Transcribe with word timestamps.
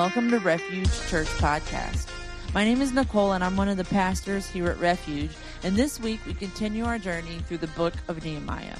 Welcome 0.00 0.30
to 0.30 0.38
Refuge 0.38 0.88
Church 1.08 1.26
Podcast. 1.26 2.08
My 2.54 2.64
name 2.64 2.80
is 2.80 2.90
Nicole, 2.90 3.32
and 3.32 3.44
I'm 3.44 3.54
one 3.54 3.68
of 3.68 3.76
the 3.76 3.84
pastors 3.84 4.46
here 4.46 4.68
at 4.68 4.80
Refuge. 4.80 5.32
And 5.62 5.76
this 5.76 6.00
week, 6.00 6.20
we 6.26 6.32
continue 6.32 6.86
our 6.86 6.98
journey 6.98 7.40
through 7.40 7.58
the 7.58 7.66
book 7.66 7.92
of 8.08 8.24
Nehemiah. 8.24 8.78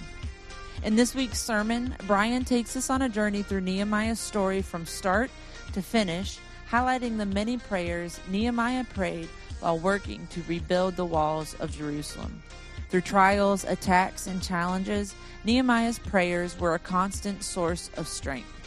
In 0.82 0.96
this 0.96 1.14
week's 1.14 1.38
sermon, 1.38 1.94
Brian 2.06 2.46
takes 2.46 2.74
us 2.74 2.88
on 2.88 3.02
a 3.02 3.08
journey 3.10 3.42
through 3.42 3.60
Nehemiah's 3.60 4.18
story 4.18 4.62
from 4.62 4.86
start 4.86 5.30
to 5.74 5.82
finish, 5.82 6.38
highlighting 6.70 7.18
the 7.18 7.26
many 7.26 7.58
prayers 7.58 8.18
Nehemiah 8.30 8.84
prayed 8.84 9.28
while 9.60 9.78
working 9.78 10.26
to 10.28 10.42
rebuild 10.48 10.96
the 10.96 11.04
walls 11.04 11.54
of 11.60 11.76
Jerusalem. 11.76 12.42
Through 12.88 13.02
trials, 13.02 13.64
attacks, 13.64 14.26
and 14.26 14.42
challenges, 14.42 15.14
Nehemiah's 15.44 15.98
prayers 15.98 16.58
were 16.58 16.74
a 16.74 16.78
constant 16.78 17.44
source 17.44 17.90
of 17.98 18.08
strength. 18.08 18.59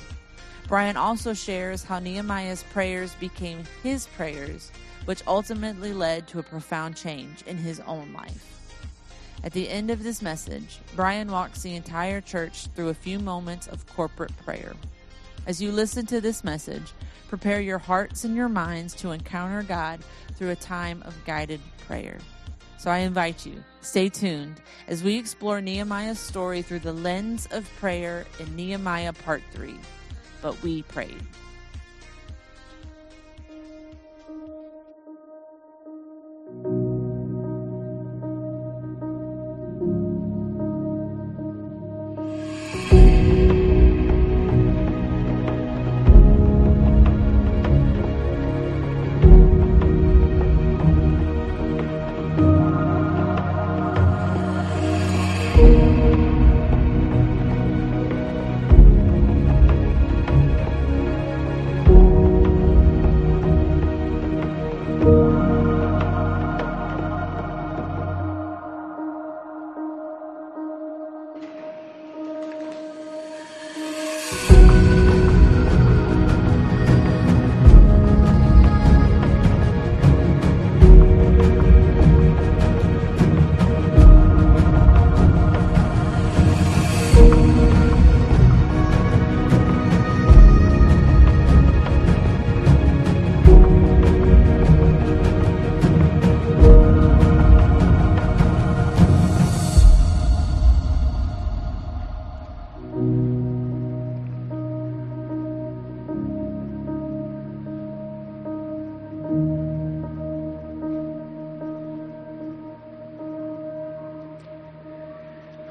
Brian 0.67 0.97
also 0.97 1.33
shares 1.33 1.83
how 1.83 1.99
Nehemiah's 1.99 2.63
prayers 2.63 3.13
became 3.15 3.63
his 3.83 4.07
prayers, 4.07 4.71
which 5.05 5.25
ultimately 5.27 5.93
led 5.93 6.27
to 6.27 6.39
a 6.39 6.43
profound 6.43 6.95
change 6.95 7.43
in 7.43 7.57
his 7.57 7.79
own 7.81 8.13
life. 8.13 8.49
At 9.43 9.51
the 9.51 9.69
end 9.69 9.91
of 9.91 10.03
this 10.03 10.21
message, 10.21 10.79
Brian 10.95 11.29
walks 11.29 11.61
the 11.61 11.75
entire 11.75 12.21
church 12.21 12.67
through 12.67 12.89
a 12.89 12.93
few 12.93 13.19
moments 13.19 13.67
of 13.67 13.85
corporate 13.93 14.35
prayer. 14.37 14.73
As 15.45 15.61
you 15.61 15.73
listen 15.73 16.05
to 16.05 16.21
this 16.21 16.45
message, 16.45 16.93
prepare 17.27 17.59
your 17.59 17.77
hearts 17.77 18.23
and 18.23 18.35
your 18.35 18.47
minds 18.47 18.93
to 18.95 19.11
encounter 19.11 19.61
God 19.63 19.99
through 20.35 20.51
a 20.51 20.55
time 20.55 21.03
of 21.05 21.25
guided 21.25 21.59
prayer. 21.87 22.19
So 22.77 22.89
I 22.89 22.99
invite 22.99 23.45
you, 23.45 23.61
stay 23.81 24.07
tuned 24.07 24.61
as 24.87 25.03
we 25.03 25.17
explore 25.17 25.59
Nehemiah's 25.59 26.19
story 26.19 26.61
through 26.61 26.79
the 26.79 26.93
lens 26.93 27.47
of 27.51 27.69
prayer 27.79 28.25
in 28.39 28.55
Nehemiah 28.55 29.13
Part 29.13 29.41
3 29.51 29.77
but 30.43 30.61
we 30.61 30.83
prayed. 30.83 31.23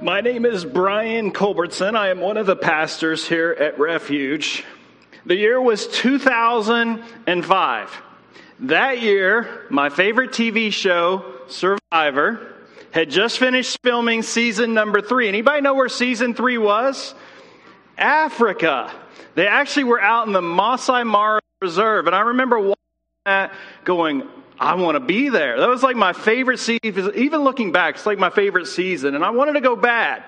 My 0.03 0.21
name 0.21 0.45
is 0.45 0.65
Brian 0.65 1.31
Culbertson. 1.31 1.95
I 1.95 2.09
am 2.09 2.19
one 2.19 2.37
of 2.37 2.47
the 2.47 2.57
pastors 2.57 3.29
here 3.29 3.53
at 3.53 3.79
Refuge. 3.79 4.65
The 5.27 5.37
year 5.37 5.63
was 5.63 5.87
2005. 5.87 8.03
That 8.59 9.01
year, 9.01 9.65
my 9.71 9.91
favorite 9.91 10.33
TV 10.33 10.73
show, 10.73 11.25
Survivor, 11.47 12.53
had 12.91 13.11
just 13.11 13.39
finished 13.39 13.79
filming 13.85 14.23
season 14.23 14.75
number 14.75 15.01
three. 15.01 15.29
Anybody 15.29 15.61
know 15.61 15.75
where 15.75 15.89
season 15.89 16.34
three 16.34 16.59
was? 16.59 17.15
Africa. 17.97 18.91
They 19.37 19.47
actually 19.47 19.84
were 19.84 20.01
out 20.01 20.27
in 20.27 20.33
the 20.33 20.43
Masai 20.43 21.05
Mara 21.05 21.39
Reserve. 21.61 22.09
And 22.09 22.17
I 22.17 22.23
remember 22.23 22.59
watching 22.59 22.75
that 23.27 23.53
going, 23.84 24.29
I 24.62 24.77
want 24.77 24.95
to 24.95 25.00
be 25.00 25.28
there. 25.28 25.59
That 25.59 25.69
was 25.69 25.83
like 25.83 25.97
my 25.97 26.12
favorite 26.12 26.59
season. 26.59 27.12
Even 27.17 27.41
looking 27.41 27.73
back, 27.73 27.97
it's 27.97 28.06
like 28.06 28.21
my 28.21 28.31
favorite 28.31 28.67
season. 28.67 29.17
And 29.17 29.25
I 29.25 29.31
wanted 29.31 29.55
to 29.55 29.61
go 29.61 29.75
back. 29.75 30.25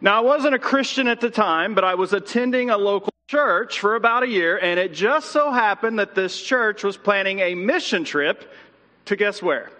Now, 0.00 0.16
I 0.16 0.20
wasn't 0.20 0.54
a 0.54 0.60
Christian 0.60 1.08
at 1.08 1.20
the 1.20 1.28
time, 1.28 1.74
but 1.74 1.82
I 1.82 1.96
was 1.96 2.12
attending 2.12 2.70
a 2.70 2.78
local 2.78 3.12
church 3.26 3.80
for 3.80 3.96
about 3.96 4.22
a 4.22 4.28
year. 4.28 4.56
And 4.58 4.78
it 4.78 4.92
just 4.92 5.32
so 5.32 5.50
happened 5.50 5.98
that 5.98 6.14
this 6.14 6.40
church 6.40 6.84
was 6.84 6.96
planning 6.96 7.40
a 7.40 7.56
mission 7.56 8.04
trip 8.04 8.48
to 9.06 9.16
guess 9.16 9.42
where? 9.42 9.72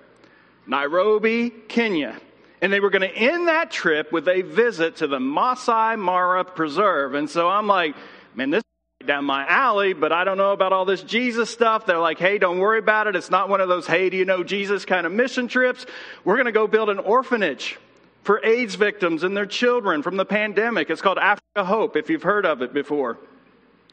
Nairobi, 0.67 1.51
Kenya. 1.51 2.21
And 2.61 2.73
they 2.73 2.81
were 2.81 2.91
going 2.91 3.09
to 3.09 3.17
end 3.17 3.47
that 3.47 3.71
trip 3.71 4.11
with 4.11 4.27
a 4.27 4.43
visit 4.43 4.97
to 4.97 5.07
the 5.07 5.21
Masai 5.21 5.95
Mara 5.95 6.45
Preserve. 6.45 7.15
And 7.15 7.31
so 7.31 7.49
I'm 7.49 7.69
like, 7.69 7.95
man, 8.35 8.51
this 8.51 8.64
down 9.07 9.25
my 9.25 9.47
alley, 9.47 9.93
but 9.93 10.13
I 10.13 10.25
don't 10.25 10.39
know 10.39 10.53
about 10.53 10.73
all 10.73 10.85
this 10.85 11.03
Jesus 11.03 11.51
stuff. 11.51 11.87
They're 11.87 11.99
like, 11.99 12.19
hey, 12.19 12.39
don't 12.39 12.59
worry 12.59 12.79
about 12.79 13.07
it. 13.07 13.17
It's 13.17 13.31
not 13.31 13.49
one 13.49 13.61
of 13.61 13.69
those, 13.69 13.87
hey, 13.87 14.11
do 14.11 14.17
you 14.17 14.25
know 14.25 14.45
Jesus 14.45 14.85
kind 14.85 15.07
of 15.07 15.13
mission 15.13 15.49
trips. 15.49 15.87
We're 16.25 16.37
going 16.37 16.47
to 16.47 16.53
go 16.53 16.67
build 16.67 16.91
an 16.91 16.99
orphanage 16.99 17.79
for 18.23 18.45
AIDS 18.45 18.75
victims 18.75 19.23
and 19.23 19.37
their 19.37 19.47
children 19.47 20.03
from 20.03 20.17
the 20.17 20.25
pandemic. 20.25 20.91
It's 20.91 21.03
called 21.03 21.19
Africa 21.19 21.65
Hope, 21.65 21.97
if 21.97 22.09
you've 22.11 22.23
heard 22.23 22.47
of 22.47 22.63
it 22.63 22.73
before. 22.73 23.19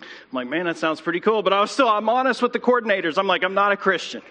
I'm 0.02 0.08
like, 0.32 0.48
man, 0.48 0.66
that 0.66 0.78
sounds 0.78 1.02
pretty 1.02 1.20
cool. 1.20 1.44
But 1.44 1.54
I 1.54 1.62
was 1.62 1.72
still, 1.72 1.90
I'm 1.90 2.10
honest 2.10 2.42
with 2.42 2.54
the 2.54 2.60
coordinators. 2.60 3.18
I'm 3.18 3.28
like, 3.28 3.44
I'm 3.44 3.54
not 3.54 3.72
a 3.72 3.78
Christian. 3.78 4.22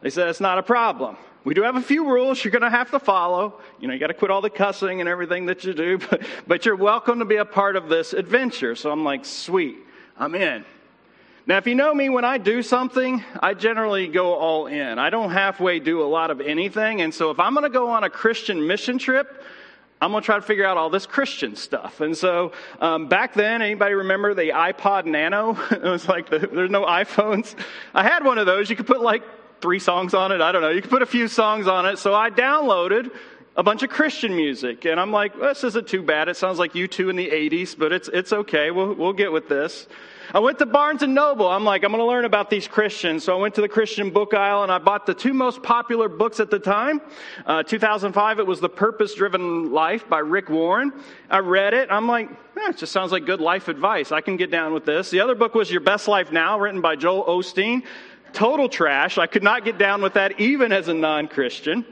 They 0.00 0.10
said, 0.10 0.28
it's 0.28 0.40
not 0.40 0.58
a 0.58 0.62
problem. 0.62 1.16
We 1.44 1.52
do 1.52 1.62
have 1.62 1.76
a 1.76 1.82
few 1.82 2.10
rules 2.10 2.42
you're 2.42 2.52
going 2.52 2.62
to 2.62 2.70
have 2.70 2.90
to 2.92 2.98
follow. 2.98 3.60
You 3.78 3.86
know, 3.86 3.94
you 3.94 4.00
got 4.00 4.06
to 4.06 4.14
quit 4.14 4.30
all 4.30 4.40
the 4.40 4.50
cussing 4.50 5.00
and 5.00 5.08
everything 5.08 5.46
that 5.46 5.62
you 5.64 5.74
do, 5.74 5.98
but, 6.10 6.22
but 6.46 6.64
you're 6.64 6.76
welcome 6.76 7.18
to 7.18 7.26
be 7.26 7.36
a 7.36 7.44
part 7.44 7.76
of 7.76 7.88
this 7.88 8.14
adventure. 8.14 8.74
So 8.74 8.90
I'm 8.90 9.04
like, 9.04 9.24
sweet. 9.26 9.76
I'm 10.16 10.34
in. 10.34 10.64
Now, 11.46 11.58
if 11.58 11.66
you 11.66 11.74
know 11.74 11.94
me, 11.94 12.08
when 12.08 12.24
I 12.24 12.38
do 12.38 12.62
something, 12.62 13.22
I 13.38 13.52
generally 13.52 14.06
go 14.06 14.34
all 14.34 14.66
in. 14.66 14.98
I 14.98 15.10
don't 15.10 15.30
halfway 15.30 15.78
do 15.78 16.02
a 16.02 16.08
lot 16.08 16.30
of 16.30 16.40
anything. 16.40 17.02
And 17.02 17.12
so 17.12 17.30
if 17.30 17.38
I'm 17.38 17.52
going 17.52 17.64
to 17.64 17.70
go 17.70 17.90
on 17.90 18.02
a 18.02 18.08
Christian 18.08 18.66
mission 18.66 18.96
trip, 18.96 19.42
I'm 20.00 20.10
going 20.10 20.22
to 20.22 20.26
try 20.26 20.36
to 20.36 20.42
figure 20.42 20.64
out 20.64 20.76
all 20.76 20.88
this 20.88 21.04
Christian 21.04 21.54
stuff. 21.54 22.00
And 22.00 22.16
so 22.16 22.52
um, 22.80 23.08
back 23.08 23.34
then, 23.34 23.60
anybody 23.60 23.94
remember 23.94 24.32
the 24.32 24.50
iPod 24.50 25.04
Nano? 25.04 25.58
it 25.70 25.82
was 25.82 26.08
like 26.08 26.30
the, 26.30 26.38
there's 26.38 26.70
no 26.70 26.86
iPhones. 26.86 27.54
I 27.92 28.04
had 28.04 28.24
one 28.24 28.38
of 28.38 28.46
those. 28.46 28.70
You 28.70 28.76
could 28.76 28.86
put 28.86 29.02
like 29.02 29.22
three 29.60 29.78
songs 29.78 30.14
on 30.14 30.32
it. 30.32 30.40
I 30.40 30.50
don't 30.50 30.62
know. 30.62 30.70
You 30.70 30.80
could 30.80 30.90
put 30.90 31.02
a 31.02 31.06
few 31.06 31.28
songs 31.28 31.66
on 31.66 31.84
it. 31.86 31.98
So 31.98 32.14
I 32.14 32.30
downloaded 32.30 33.10
a 33.56 33.62
bunch 33.62 33.82
of 33.82 33.90
Christian 33.90 34.34
music. 34.34 34.84
And 34.84 34.98
I'm 34.98 35.12
like, 35.12 35.38
well, 35.38 35.48
this 35.48 35.64
isn't 35.64 35.88
too 35.88 36.02
bad. 36.02 36.28
It 36.28 36.36
sounds 36.36 36.58
like 36.58 36.72
U2 36.72 37.10
in 37.10 37.16
the 37.16 37.28
80s, 37.28 37.78
but 37.78 37.92
it's, 37.92 38.08
it's 38.08 38.32
okay. 38.32 38.70
We'll, 38.70 38.94
we'll 38.94 39.12
get 39.12 39.32
with 39.32 39.48
this. 39.48 39.86
I 40.32 40.38
went 40.38 40.58
to 40.60 40.66
Barnes 40.66 41.02
and 41.02 41.14
Noble. 41.14 41.48
I'm 41.48 41.64
like, 41.64 41.84
I'm 41.84 41.90
going 41.90 42.00
to 42.00 42.06
learn 42.06 42.24
about 42.24 42.50
these 42.50 42.66
Christians. 42.66 43.24
So 43.24 43.36
I 43.36 43.40
went 43.40 43.54
to 43.56 43.60
the 43.60 43.68
Christian 43.68 44.10
book 44.10 44.32
aisle 44.32 44.62
and 44.62 44.72
I 44.72 44.78
bought 44.78 45.06
the 45.06 45.14
two 45.14 45.34
most 45.34 45.62
popular 45.62 46.08
books 46.08 46.40
at 46.40 46.50
the 46.50 46.58
time. 46.58 47.00
Uh, 47.44 47.62
2005, 47.62 48.38
it 48.38 48.46
was 48.46 48.60
The 48.60 48.68
Purpose 48.68 49.14
Driven 49.14 49.72
Life 49.72 50.08
by 50.08 50.20
Rick 50.20 50.48
Warren. 50.48 50.92
I 51.28 51.38
read 51.38 51.74
it. 51.74 51.88
I'm 51.90 52.08
like, 52.08 52.30
eh, 52.30 52.70
it 52.70 52.78
just 52.78 52.92
sounds 52.92 53.12
like 53.12 53.26
good 53.26 53.40
life 53.40 53.68
advice. 53.68 54.12
I 54.12 54.20
can 54.20 54.36
get 54.36 54.50
down 54.50 54.72
with 54.72 54.84
this. 54.84 55.10
The 55.10 55.20
other 55.20 55.34
book 55.34 55.54
was 55.54 55.70
Your 55.70 55.80
Best 55.80 56.08
Life 56.08 56.32
Now, 56.32 56.58
written 56.58 56.80
by 56.80 56.96
Joel 56.96 57.24
Osteen. 57.24 57.82
Total 58.32 58.68
trash. 58.68 59.18
I 59.18 59.26
could 59.26 59.42
not 59.42 59.64
get 59.64 59.78
down 59.78 60.02
with 60.02 60.14
that 60.14 60.40
even 60.40 60.72
as 60.72 60.88
a 60.88 60.94
non 60.94 61.28
Christian. 61.28 61.84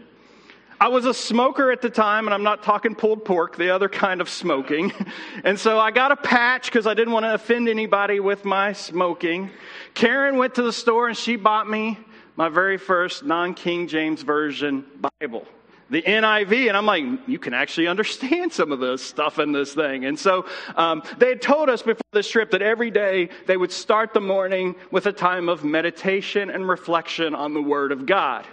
I 0.83 0.89
was 0.89 1.07
a 1.07 1.15
smoker 1.15 1.71
at 1.71 1.81
the 1.81 1.91
time, 1.91 2.27
and 2.27 2.35
I'm 2.35 2.43
not 2.43 2.65
talking 2.65 2.97
pulled 2.97 3.25
pork, 3.25 3.57
the 3.57 3.73
other 3.73 3.89
kind 3.89 4.21
of 4.21 4.29
smoking. 4.29 4.93
And 5.45 5.59
so 5.59 5.79
I 5.79 5.93
got 5.93 6.11
a 6.11 6.17
patch 6.17 6.65
because 6.65 6.89
I 6.89 6.95
didn't 6.95 7.13
want 7.13 7.25
to 7.25 7.35
offend 7.35 7.69
anybody 7.69 8.19
with 8.19 8.45
my 8.45 8.73
smoking. 8.73 9.51
Karen 9.95 10.39
went 10.39 10.57
to 10.57 10.63
the 10.63 10.73
store 10.73 11.07
and 11.07 11.17
she 11.17 11.37
bought 11.37 11.71
me 11.71 11.99
my 12.35 12.49
very 12.49 12.79
first 12.79 13.25
non 13.25 13.55
King 13.55 13.87
James 13.87 14.23
Version 14.23 14.85
Bible. 15.21 15.47
the 15.89 16.03
NIV, 16.03 16.67
and 16.67 16.77
I'm 16.77 16.87
like, 16.87 17.05
you 17.29 17.39
can 17.39 17.55
actually 17.55 17.87
understand 17.87 18.53
some 18.53 18.73
of 18.73 18.81
the 18.81 18.97
stuff 18.97 19.39
in 19.39 19.53
this 19.53 19.75
thing. 19.75 20.05
And 20.05 20.19
so 20.19 20.47
um, 20.75 21.05
they 21.19 21.29
had 21.29 21.43
told 21.43 21.69
us 21.69 21.83
before 21.83 22.03
this 22.11 22.29
trip 22.29 22.51
that 22.51 22.63
every 22.63 22.91
day 22.91 23.29
they 23.47 23.57
would 23.57 23.71
start 23.71 24.15
the 24.15 24.21
morning 24.21 24.75
with 24.91 25.07
a 25.07 25.13
time 25.13 25.49
of 25.49 25.63
meditation 25.63 26.51
and 26.51 26.69
reflection 26.69 27.37
on 27.37 27.55
the 27.55 27.63
Word 27.63 27.93
of 27.93 28.05
God. 28.05 28.47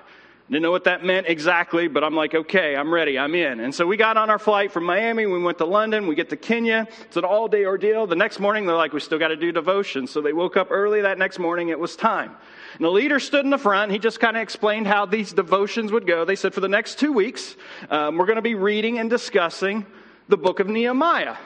Didn't 0.50 0.64
know 0.64 0.72
what 0.72 0.86
that 0.86 1.04
meant 1.06 1.28
exactly, 1.28 1.88
but 1.88 2.04
I'm 2.04 2.16
like, 2.16 2.34
okay, 2.34 2.76
I'm 2.76 2.92
ready, 2.92 3.20
I'm 3.20 3.36
in. 3.36 3.60
And 3.60 3.74
so 3.74 3.86
we 3.86 3.98
got 3.98 4.18
on 4.18 4.32
our 4.32 4.40
flight 4.40 4.72
from 4.72 4.84
Miami, 4.84 5.28
we 5.28 5.40
went 5.40 5.60
to 5.60 5.66
London, 5.66 6.08
we 6.08 6.16
get 6.16 6.30
to 6.30 6.38
Kenya. 6.38 6.88
It's 7.02 7.18
an 7.18 7.24
all 7.24 7.48
day 7.48 7.66
ordeal. 7.66 8.08
The 8.08 8.16
next 8.16 8.40
morning, 8.40 8.66
they're 8.66 8.76
like, 8.76 8.92
we 8.92 9.00
still 9.00 9.20
got 9.20 9.28
to 9.28 9.36
do 9.36 9.52
devotion. 9.52 10.08
So 10.08 10.22
they 10.22 10.34
woke 10.34 10.58
up 10.58 10.70
early 10.72 11.02
that 11.02 11.20
next 11.20 11.38
morning, 11.38 11.70
it 11.70 11.80
was 11.80 11.96
time. 11.96 12.36
And 12.74 12.84
the 12.84 12.90
leader 12.90 13.20
stood 13.20 13.46
in 13.46 13.52
the 13.52 13.60
front. 13.60 13.92
He 13.92 14.00
just 14.00 14.20
kind 14.20 14.36
of 14.36 14.42
explained 14.42 14.88
how 14.88 15.06
these 15.06 15.34
devotions 15.34 15.92
would 15.92 16.08
go. 16.08 16.26
They 16.26 16.36
said, 16.36 16.56
for 16.56 16.62
the 16.62 16.68
next 16.68 16.98
two 16.98 17.14
weeks, 17.14 17.56
um, 17.92 18.18
we're 18.18 18.26
going 18.26 18.38
to 18.38 18.42
be 18.42 18.56
reading 18.56 18.98
and 18.98 19.08
discussing 19.08 19.86
the 20.30 20.38
book 20.38 20.60
of 20.60 20.68
Nehemiah. 20.68 21.38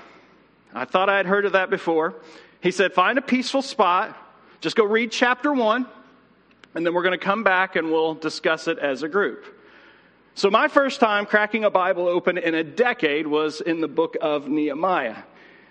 I 0.74 0.86
thought 0.86 1.10
I 1.10 1.18
had 1.18 1.26
heard 1.26 1.46
of 1.46 1.52
that 1.52 1.70
before. 1.70 2.16
He 2.62 2.72
said, 2.72 2.94
find 2.94 3.18
a 3.18 3.22
peaceful 3.22 3.62
spot, 3.62 4.18
just 4.62 4.78
go 4.78 4.86
read 4.86 5.12
chapter 5.12 5.52
one 5.52 5.88
and 6.76 6.86
then 6.86 6.94
we're 6.94 7.04
going 7.04 7.18
to 7.18 7.24
come 7.24 7.44
back 7.44 7.76
and 7.76 7.92
we'll 7.92 8.16
discuss 8.16 8.68
it 8.68 8.80
as 8.80 9.04
a 9.04 9.10
group. 9.10 9.46
So, 10.36 10.50
my 10.50 10.68
first 10.68 11.00
time 11.00 11.26
cracking 11.26 11.64
a 11.64 11.70
Bible 11.70 12.08
open 12.08 12.38
in 12.38 12.56
a 12.56 12.64
decade 12.64 13.28
was 13.28 13.62
in 13.62 13.82
the 13.82 13.88
book 13.88 14.18
of 14.20 14.48
Nehemiah. 14.48 15.18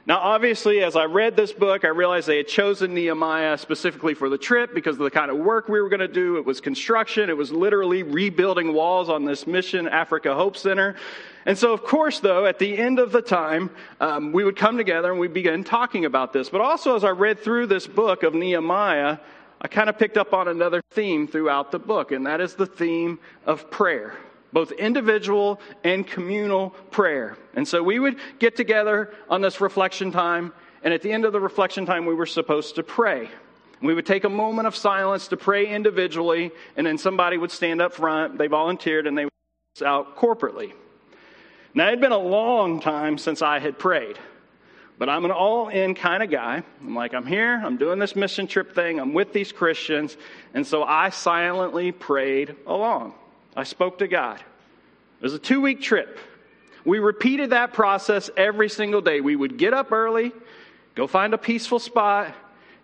Now, 0.05 0.19
obviously, 0.19 0.83
as 0.83 0.97
I 0.97 1.05
read 1.05 1.37
this 1.37 1.53
book, 1.53 1.85
I 1.85 1.89
realized 1.89 2.27
they 2.27 2.39
had 2.39 2.49
chosen 2.49 2.93
Nehemiah 2.93 3.57
specifically 3.57 4.15
for 4.15 4.29
the 4.29 4.39
trip 4.39 4.75
because 4.75 4.95
of 4.97 5.05
the 5.05 5.13
kind 5.13 5.31
of 5.31 5.37
work 5.37 5.69
we 5.69 5.81
were 5.81 5.89
going 5.89 6.01
to 6.01 6.09
do. 6.09 6.39
It 6.39 6.45
was 6.45 6.61
construction, 6.61 7.31
it 7.31 7.37
was 7.37 7.53
literally 7.53 8.03
rebuilding 8.03 8.73
walls 8.73 9.09
on 9.09 9.25
this 9.25 9.47
mission, 9.47 9.87
Africa 9.87 10.35
Hope 10.35 10.57
Center. 10.57 10.97
And 11.47 11.57
so, 11.57 11.73
of 11.73 11.85
course, 11.85 12.19
though, 12.19 12.47
at 12.47 12.59
the 12.59 12.77
end 12.77 12.99
of 12.99 13.13
the 13.13 13.23
time, 13.23 13.71
um, 14.01 14.33
we 14.33 14.43
would 14.43 14.57
come 14.57 14.77
together 14.77 15.11
and 15.11 15.21
we'd 15.21 15.33
begin 15.33 15.63
talking 15.63 16.05
about 16.05 16.33
this. 16.33 16.49
But 16.49 16.61
also, 16.61 16.97
as 16.97 17.05
I 17.05 17.11
read 17.11 17.39
through 17.39 17.67
this 17.69 17.87
book 17.87 18.25
of 18.25 18.35
Nehemiah, 18.35 19.19
I 19.65 19.69
kind 19.69 19.89
of 19.89 19.97
picked 19.97 20.19
up 20.19 20.35
on 20.35 20.49
another 20.49 20.83
theme 20.91 21.29
throughout 21.29 21.71
the 21.71 21.79
book, 21.79 22.11
and 22.11 22.27
that 22.27 22.41
is 22.41 22.57
the 22.57 22.67
theme 22.67 23.21
of 23.47 23.71
prayer, 23.71 24.17
both 24.53 24.73
individual 24.73 25.61
and 25.85 26.05
communal 26.05 26.71
prayer. 26.91 27.37
And 27.55 27.67
so 27.67 27.81
we 27.81 28.01
would 28.01 28.17
get 28.41 28.57
together 28.57 29.15
on 29.31 29.41
this 29.41 29.61
reflection 29.61 30.11
time, 30.11 30.53
and 30.83 30.93
at 30.93 31.03
the 31.03 31.13
end 31.13 31.25
of 31.25 31.33
the 31.33 31.39
reflection 31.39 31.87
time, 31.87 32.07
we 32.07 32.15
were 32.15 32.27
supposed 32.27 32.75
to 32.75 32.83
pray. 32.83 33.31
We 33.81 33.95
would 33.95 34.05
take 34.07 34.25
a 34.25 34.29
moment 34.29 34.67
of 34.67 34.75
silence 34.75 35.29
to 35.29 35.37
pray 35.37 35.69
individually, 35.69 36.51
and 36.77 36.85
then 36.85 36.99
somebody 36.99 37.37
would 37.37 37.53
stand 37.53 37.81
up 37.81 37.95
front. 37.95 38.39
They 38.39 38.49
volunteered, 38.49 39.07
and 39.07 39.17
they 39.17 39.27
would 39.27 39.33
out 39.87 40.17
corporately. 40.17 40.73
Now, 41.73 41.87
it 41.87 41.91
had 41.91 42.01
been 42.01 42.13
a 42.13 42.19
long 42.19 42.81
time 42.81 43.17
since 43.17 43.43
I 43.43 43.61
had 43.61 43.79
prayed. 43.79 44.19
But 45.03 45.09
I'm 45.09 45.25
an 45.25 45.33
all 45.33 45.67
in 45.67 45.97
kind 45.97 46.23
of 46.23 46.31
guy. 46.31 46.63
I'm 46.81 46.95
like, 46.95 47.13
I'm 47.13 47.27
here, 47.27 47.61
I'm 47.65 47.77
doing 47.77 47.99
this 47.99 48.15
mission 48.15 48.47
trip 48.47 48.73
thing, 48.73 49.01
I'm 49.01 49.15
with 49.15 49.33
these 49.33 49.51
Christians. 49.51 50.17
And 50.55 50.65
so 50.65 50.85
I 50.85 51.11
silently 51.11 51.91
prayed 51.91 52.55
along. 52.69 53.15
I 53.57 53.65
spoke 53.65 53.99
to 53.99 54.07
God. 54.07 54.37
It 54.37 55.25
was 55.25 55.35
a 55.35 55.41
two 55.41 55.61
week 55.61 55.83
trip. 55.83 56.21
We 56.85 57.01
repeated 57.01 57.51
that 57.51 57.73
process 57.73 58.31
every 58.37 58.69
single 58.69 59.01
day. 59.01 59.21
We 59.21 59.35
would 59.35 59.57
get 59.57 59.75
up 59.75 59.91
early, 59.91 60.31
go 60.95 61.09
find 61.09 61.35
a 61.35 61.39
peaceful 61.39 61.81
spot, 61.81 62.33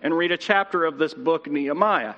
and 0.03 0.13
read 0.13 0.33
a 0.33 0.37
chapter 0.37 0.87
of 0.87 0.99
this 0.99 1.15
book, 1.15 1.47
Nehemiah. 1.47 2.15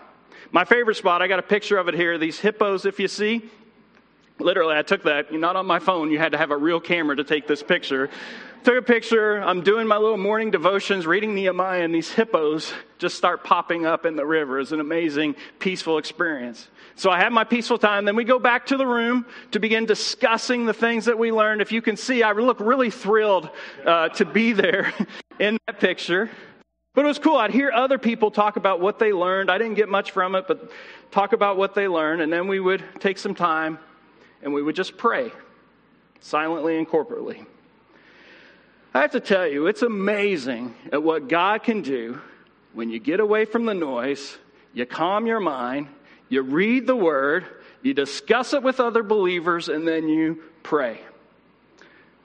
My 0.50 0.64
favorite 0.64 0.96
spot, 0.96 1.20
I 1.20 1.28
got 1.28 1.40
a 1.40 1.42
picture 1.42 1.76
of 1.76 1.88
it 1.88 1.94
here. 1.94 2.16
These 2.16 2.40
hippos, 2.40 2.86
if 2.86 3.00
you 3.00 3.06
see, 3.06 3.50
literally, 4.38 4.76
I 4.76 4.80
took 4.80 5.02
that, 5.02 5.30
not 5.30 5.56
on 5.56 5.66
my 5.66 5.78
phone, 5.78 6.10
you 6.10 6.18
had 6.18 6.32
to 6.32 6.38
have 6.38 6.52
a 6.52 6.56
real 6.56 6.80
camera 6.80 7.16
to 7.16 7.24
take 7.24 7.46
this 7.46 7.62
picture. 7.62 8.08
Took 8.62 8.76
a 8.76 8.82
picture. 8.82 9.38
I'm 9.38 9.62
doing 9.62 9.86
my 9.86 9.96
little 9.96 10.18
morning 10.18 10.50
devotions, 10.50 11.06
reading 11.06 11.34
Nehemiah, 11.34 11.82
and 11.82 11.94
these 11.94 12.12
hippos 12.12 12.74
just 12.98 13.16
start 13.16 13.42
popping 13.42 13.86
up 13.86 14.04
in 14.04 14.16
the 14.16 14.26
river. 14.26 14.60
It's 14.60 14.70
an 14.72 14.80
amazing, 14.80 15.34
peaceful 15.58 15.96
experience. 15.96 16.68
So 16.94 17.10
I 17.10 17.20
have 17.20 17.32
my 17.32 17.44
peaceful 17.44 17.78
time. 17.78 18.04
Then 18.04 18.16
we 18.16 18.24
go 18.24 18.38
back 18.38 18.66
to 18.66 18.76
the 18.76 18.86
room 18.86 19.24
to 19.52 19.60
begin 19.60 19.86
discussing 19.86 20.66
the 20.66 20.74
things 20.74 21.06
that 21.06 21.18
we 21.18 21.32
learned. 21.32 21.62
If 21.62 21.72
you 21.72 21.80
can 21.80 21.96
see, 21.96 22.22
I 22.22 22.32
look 22.32 22.60
really 22.60 22.90
thrilled 22.90 23.48
uh, 23.86 24.10
to 24.10 24.26
be 24.26 24.52
there 24.52 24.92
in 25.38 25.56
that 25.66 25.80
picture. 25.80 26.28
But 26.94 27.06
it 27.06 27.08
was 27.08 27.18
cool. 27.18 27.36
I'd 27.36 27.52
hear 27.52 27.72
other 27.72 27.96
people 27.96 28.30
talk 28.30 28.56
about 28.56 28.78
what 28.78 28.98
they 28.98 29.14
learned. 29.14 29.50
I 29.50 29.56
didn't 29.56 29.76
get 29.76 29.88
much 29.88 30.10
from 30.10 30.34
it, 30.34 30.46
but 30.46 30.70
talk 31.10 31.32
about 31.32 31.56
what 31.56 31.74
they 31.74 31.88
learned. 31.88 32.20
And 32.20 32.30
then 32.30 32.46
we 32.46 32.60
would 32.60 32.84
take 32.98 33.16
some 33.16 33.34
time 33.34 33.78
and 34.42 34.52
we 34.52 34.62
would 34.62 34.76
just 34.76 34.98
pray 34.98 35.32
silently 36.20 36.76
and 36.76 36.86
corporately. 36.86 37.46
I 38.92 39.02
have 39.02 39.12
to 39.12 39.20
tell 39.20 39.46
you, 39.46 39.68
it's 39.68 39.82
amazing 39.82 40.74
at 40.92 41.02
what 41.02 41.28
God 41.28 41.62
can 41.62 41.82
do 41.82 42.20
when 42.72 42.90
you 42.90 42.98
get 42.98 43.20
away 43.20 43.44
from 43.44 43.64
the 43.64 43.74
noise, 43.74 44.36
you 44.74 44.84
calm 44.84 45.26
your 45.26 45.38
mind, 45.38 45.88
you 46.28 46.42
read 46.42 46.88
the 46.88 46.96
word, 46.96 47.46
you 47.82 47.94
discuss 47.94 48.52
it 48.52 48.62
with 48.62 48.80
other 48.80 49.04
believers, 49.04 49.68
and 49.68 49.86
then 49.86 50.08
you 50.08 50.42
pray. 50.64 51.00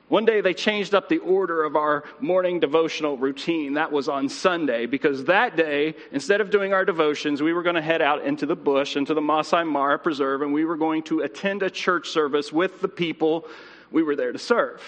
One 0.08 0.26
day 0.26 0.42
they 0.42 0.54
changed 0.54 0.94
up 0.94 1.08
the 1.08 1.20
order 1.20 1.64
of 1.64 1.76
our 1.76 2.04
morning 2.20 2.60
devotional 2.60 3.18
routine. 3.18 3.74
That 3.74 3.92
was 3.92 4.08
on 4.08 4.30
Sunday 4.30 4.86
because 4.86 5.26
that 5.26 5.56
day, 5.56 5.96
instead 6.12 6.42
of 6.42 6.52
doing 6.52 6.74
our 6.74 6.86
devotions, 6.86 7.42
we 7.42 7.54
were 7.54 7.64
going 7.64 7.76
to 7.76 7.82
head 7.82 8.02
out 8.02 8.24
into 8.24 8.46
the 8.46 8.56
bush, 8.56 8.96
into 8.96 9.14
the 9.14 9.22
Masai 9.22 9.64
Mara 9.64 9.98
Preserve, 9.98 10.44
and 10.44 10.54
we 10.54 10.66
were 10.66 10.78
going 10.78 11.02
to 11.04 11.22
attend 11.22 11.64
a 11.64 11.70
church 11.70 12.10
service 12.10 12.52
with 12.52 12.82
the 12.82 12.88
people 12.88 13.48
we 13.92 14.04
were 14.04 14.16
there 14.16 14.32
to 14.32 14.40
serve. 14.40 14.82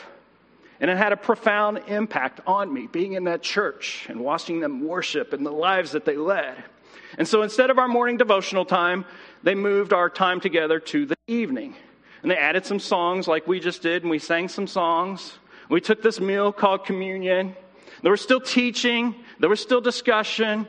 And 0.79 0.91
it 0.91 0.97
had 0.97 1.11
a 1.11 1.17
profound 1.17 1.81
impact 1.87 2.41
on 2.45 2.71
me, 2.71 2.87
being 2.87 3.13
in 3.13 3.23
that 3.23 3.41
church 3.41 4.05
and 4.09 4.19
watching 4.19 4.59
them 4.59 4.85
worship 4.87 5.33
and 5.33 5.45
the 5.45 5.51
lives 5.51 5.91
that 5.91 6.05
they 6.05 6.17
led. 6.17 6.63
And 7.17 7.27
so 7.27 7.41
instead 7.41 7.69
of 7.69 7.79
our 7.79 7.87
morning 7.87 8.17
devotional 8.17 8.65
time, 8.65 9.05
they 9.43 9.55
moved 9.55 9.93
our 9.93 10.09
time 10.09 10.39
together 10.39 10.79
to 10.79 11.05
the 11.05 11.17
evening. 11.27 11.75
And 12.21 12.29
they 12.29 12.37
added 12.37 12.65
some 12.65 12.79
songs 12.79 13.27
like 13.27 13.47
we 13.47 13.59
just 13.59 13.81
did, 13.81 14.03
and 14.03 14.11
we 14.11 14.19
sang 14.19 14.49
some 14.49 14.67
songs. 14.67 15.37
We 15.69 15.81
took 15.81 16.01
this 16.01 16.19
meal 16.19 16.51
called 16.51 16.85
communion. 16.85 17.55
There 18.03 18.11
was 18.11 18.21
still 18.21 18.41
teaching, 18.41 19.15
there 19.39 19.49
was 19.49 19.59
still 19.59 19.81
discussion. 19.81 20.67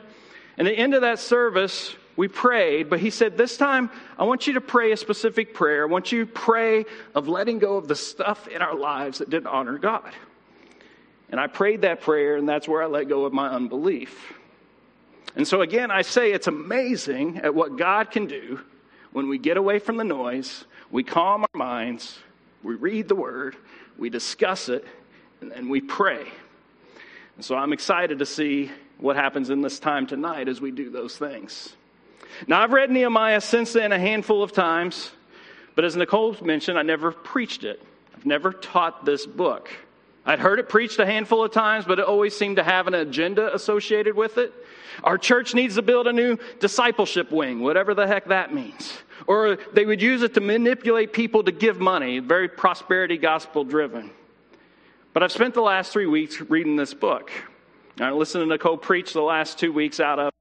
And 0.57 0.67
the 0.67 0.73
end 0.73 0.93
of 0.93 1.01
that 1.01 1.19
service, 1.19 1.95
we 2.19 2.27
prayed, 2.27 2.89
but 2.89 2.99
he 2.99 3.11
said, 3.11 3.37
This 3.37 3.55
time, 3.55 3.89
I 4.17 4.25
want 4.25 4.45
you 4.45 4.55
to 4.55 4.61
pray 4.61 4.91
a 4.91 4.97
specific 4.97 5.53
prayer. 5.53 5.83
I 5.83 5.85
want 5.85 6.11
you 6.11 6.25
to 6.25 6.29
pray 6.29 6.83
of 7.15 7.29
letting 7.29 7.59
go 7.59 7.77
of 7.77 7.87
the 7.87 7.95
stuff 7.95 8.45
in 8.49 8.61
our 8.61 8.75
lives 8.75 9.19
that 9.19 9.29
didn't 9.29 9.47
honor 9.47 9.77
God. 9.77 10.11
And 11.29 11.39
I 11.39 11.47
prayed 11.47 11.83
that 11.83 12.01
prayer, 12.01 12.35
and 12.35 12.49
that's 12.49 12.67
where 12.67 12.83
I 12.83 12.87
let 12.87 13.07
go 13.07 13.23
of 13.23 13.31
my 13.31 13.47
unbelief. 13.47 14.33
And 15.37 15.47
so, 15.47 15.61
again, 15.61 15.91
I 15.91 16.01
say 16.01 16.33
it's 16.33 16.47
amazing 16.47 17.37
at 17.37 17.55
what 17.55 17.77
God 17.77 18.11
can 18.11 18.25
do 18.25 18.59
when 19.13 19.29
we 19.29 19.37
get 19.37 19.55
away 19.55 19.79
from 19.79 19.95
the 19.95 20.03
noise, 20.03 20.65
we 20.91 21.05
calm 21.05 21.43
our 21.43 21.57
minds, 21.57 22.19
we 22.63 22.75
read 22.75 23.07
the 23.07 23.15
word, 23.15 23.55
we 23.97 24.09
discuss 24.09 24.67
it, 24.67 24.85
and 25.39 25.49
then 25.49 25.69
we 25.69 25.79
pray. 25.79 26.27
And 27.37 27.45
so 27.45 27.55
I'm 27.55 27.71
excited 27.71 28.19
to 28.19 28.25
see 28.25 28.71
what 28.97 29.15
happens 29.15 29.49
in 29.49 29.61
this 29.61 29.79
time 29.79 30.05
tonight 30.05 30.49
as 30.49 30.59
we 30.59 30.71
do 30.71 30.89
those 30.89 31.17
things. 31.17 31.77
Now, 32.47 32.61
I've 32.61 32.71
read 32.71 32.91
Nehemiah 32.91 33.41
since 33.41 33.73
then 33.73 33.91
a 33.91 33.99
handful 33.99 34.43
of 34.43 34.51
times, 34.51 35.11
but 35.75 35.85
as 35.85 35.95
Nicole 35.95 36.35
mentioned, 36.41 36.77
I 36.77 36.83
never 36.83 37.11
preached 37.11 37.63
it. 37.63 37.81
I've 38.15 38.25
never 38.25 38.51
taught 38.51 39.05
this 39.05 39.25
book. 39.25 39.69
I'd 40.25 40.39
heard 40.39 40.59
it 40.59 40.69
preached 40.69 40.99
a 40.99 41.05
handful 41.05 41.43
of 41.43 41.51
times, 41.51 41.85
but 41.85 41.99
it 41.99 42.05
always 42.05 42.37
seemed 42.37 42.57
to 42.57 42.63
have 42.63 42.87
an 42.87 42.93
agenda 42.93 43.53
associated 43.53 44.15
with 44.15 44.37
it. 44.37 44.53
Our 45.03 45.17
church 45.17 45.53
needs 45.53 45.75
to 45.75 45.81
build 45.81 46.07
a 46.07 46.13
new 46.13 46.37
discipleship 46.59 47.31
wing, 47.31 47.61
whatever 47.61 47.93
the 47.93 48.05
heck 48.05 48.25
that 48.25 48.53
means. 48.53 48.93
Or 49.27 49.57
they 49.73 49.85
would 49.85 50.01
use 50.01 50.21
it 50.21 50.33
to 50.35 50.41
manipulate 50.41 51.13
people 51.13 51.43
to 51.43 51.51
give 51.51 51.79
money, 51.79 52.19
very 52.19 52.47
prosperity 52.47 53.17
gospel 53.17 53.63
driven. 53.63 54.11
But 55.13 55.23
I've 55.23 55.31
spent 55.31 55.53
the 55.53 55.61
last 55.61 55.91
three 55.91 56.05
weeks 56.05 56.41
reading 56.41 56.75
this 56.75 56.93
book. 56.93 57.31
I 57.99 58.11
listened 58.11 58.43
to 58.43 58.47
Nicole 58.47 58.77
preach 58.77 59.13
the 59.13 59.21
last 59.21 59.57
two 59.57 59.73
weeks 59.73 59.99
out 59.99 60.19
of 60.19 60.33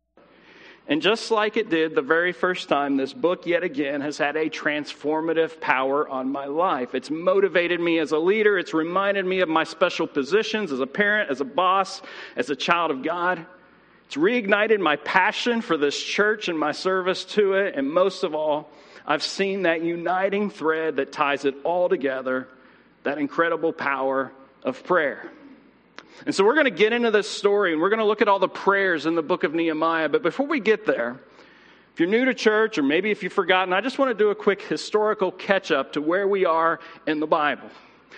and 0.88 1.02
just 1.02 1.30
like 1.30 1.59
it 1.59 1.68
did 1.68 1.95
the 1.95 2.00
very 2.00 2.33
first 2.33 2.71
time, 2.71 2.97
this 2.97 3.12
book 3.12 3.45
yet 3.47 3.62
again 3.62 4.00
has 4.00 4.16
had 4.16 4.37
a 4.37 4.49
transformative 4.49 5.61
power 5.61 6.09
on 6.09 6.33
my 6.33 6.47
life. 6.47 6.95
It's 6.95 7.11
motivated 7.11 7.78
me 7.78 7.99
as 7.99 8.12
a 8.12 8.18
leader. 8.18 8.59
It's 8.59 8.73
reminded 8.73 9.26
me 9.26 9.40
of 9.40 9.50
my 9.50 9.64
special 9.64 10.07
positions 10.07 10.73
as 10.73 10.80
a 10.80 10.87
parent, 10.87 11.30
as 11.30 11.42
a 11.42 11.45
boss, 11.45 12.00
as 12.37 12.49
a 12.49 12.57
child 12.57 12.90
of 12.90 13.02
God. 13.02 13.45
It's 14.07 14.16
reignited 14.16 14.80
my 14.80 14.97
passion 14.97 15.61
for 15.61 15.76
this 15.76 16.02
church 16.02 16.49
and 16.49 16.59
my 16.59 16.73
service 16.73 17.26
to 17.26 17.52
it. 17.52 17.75
And 17.76 17.92
most 17.92 18.25
of 18.25 18.35
all, 18.35 18.71
I've 19.07 19.23
seen 19.23 19.64
that 19.64 19.83
uniting 19.83 20.49
thread 20.49 20.97
that 20.97 21.12
ties 21.12 21.45
it 21.45 21.54
all 21.64 21.90
together, 21.90 22.49
that 23.02 23.18
incredible 23.18 23.75
power 23.75 24.33
of 24.64 24.83
prayer. 24.85 25.30
And 26.27 26.35
so 26.35 26.45
we're 26.45 26.55
going 26.55 26.65
to 26.65 26.71
get 26.71 26.93
into 26.93 27.11
this 27.11 27.29
story 27.29 27.73
and 27.73 27.81
we're 27.81 27.91
going 27.91 28.00
to 28.00 28.05
look 28.05 28.23
at 28.23 28.29
all 28.29 28.38
the 28.38 28.49
prayers 28.49 29.07
in 29.07 29.15
the 29.15 29.23
book 29.23 29.45
of 29.45 29.55
Nehemiah. 29.55 30.09
But 30.09 30.23
before 30.23 30.47
we 30.47 30.61
get 30.61 30.85
there, 30.85 31.21
If 31.99 32.03
you're 32.03 32.11
new 32.11 32.27
to 32.27 32.35
church, 32.35 32.79
or 32.79 32.85
maybe 32.85 33.11
if 33.11 33.25
you've 33.25 33.33
forgotten, 33.33 33.73
I 33.75 33.81
just 33.81 33.99
want 33.99 34.12
to 34.12 34.15
do 34.15 34.31
a 34.31 34.35
quick 34.37 34.62
historical 34.62 35.33
catch 35.33 35.73
up 35.73 35.95
to 35.95 36.00
where 36.00 36.29
we 36.29 36.47
are 36.47 36.79
in 37.09 37.19
the 37.19 37.27
Bible. 37.27 37.69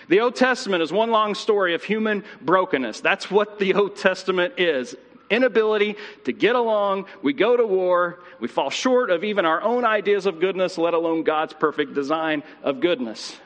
The 0.09 0.21
Old 0.21 0.37
Testament 0.37 0.83
is 0.83 0.93
one 0.93 1.11
long 1.11 1.35
story 1.35 1.73
of 1.73 1.83
human 1.83 2.23
brokenness. 2.43 3.01
That's 3.01 3.31
what 3.31 3.59
the 3.59 3.73
Old 3.73 3.97
Testament 3.97 4.53
is 4.59 4.95
inability 5.31 5.97
to 6.25 6.33
get 6.35 6.57
along. 6.57 7.07
We 7.23 7.33
go 7.33 7.57
to 7.57 7.65
war. 7.65 8.21
We 8.39 8.49
fall 8.49 8.69
short 8.69 9.09
of 9.09 9.25
even 9.25 9.47
our 9.47 9.63
own 9.63 9.87
ideas 9.87 10.27
of 10.27 10.41
goodness, 10.41 10.77
let 10.77 10.93
alone 10.93 11.23
God's 11.23 11.55
perfect 11.55 11.95
design 11.95 12.43
of 12.63 12.81
goodness. 12.81 13.41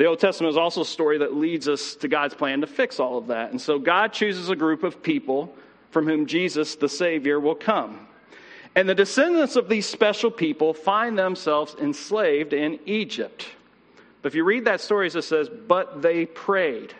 The 0.00 0.06
Old 0.06 0.18
Testament 0.18 0.52
is 0.52 0.56
also 0.56 0.80
a 0.80 0.86
story 0.86 1.18
that 1.18 1.36
leads 1.36 1.68
us 1.68 1.94
to 1.96 2.08
God's 2.08 2.32
plan 2.32 2.62
to 2.62 2.66
fix 2.66 2.98
all 2.98 3.18
of 3.18 3.26
that. 3.26 3.50
And 3.50 3.60
so 3.60 3.78
God 3.78 4.14
chooses 4.14 4.48
a 4.48 4.56
group 4.56 4.82
of 4.82 5.02
people 5.02 5.54
from 5.90 6.06
whom 6.06 6.24
Jesus, 6.24 6.76
the 6.76 6.88
Savior, 6.88 7.38
will 7.38 7.54
come. 7.54 8.08
And 8.74 8.88
the 8.88 8.94
descendants 8.94 9.56
of 9.56 9.68
these 9.68 9.84
special 9.84 10.30
people 10.30 10.72
find 10.72 11.18
themselves 11.18 11.76
enslaved 11.78 12.54
in 12.54 12.80
Egypt. 12.86 13.46
But 14.22 14.28
if 14.28 14.34
you 14.34 14.42
read 14.42 14.64
that 14.64 14.80
story, 14.80 15.06
it 15.06 15.22
says, 15.22 15.50
But 15.50 16.00
they 16.00 16.24
prayed. 16.24 16.94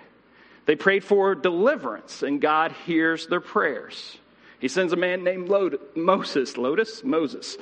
They 0.67 0.77
prayed 0.77 1.03
for 1.03 1.35
deliverance, 1.35 2.23
and 2.23 2.39
God 2.39 2.73
hears 2.85 3.29
their 3.29 3.41
prayers. 3.41 4.19
He 4.59 4.69
sends 4.69 4.93
a 4.93 4.97
man 4.97 5.25
named 5.25 5.49
Moses, 5.97 6.59
Lotus? 6.59 7.03
Moses, 7.03 7.57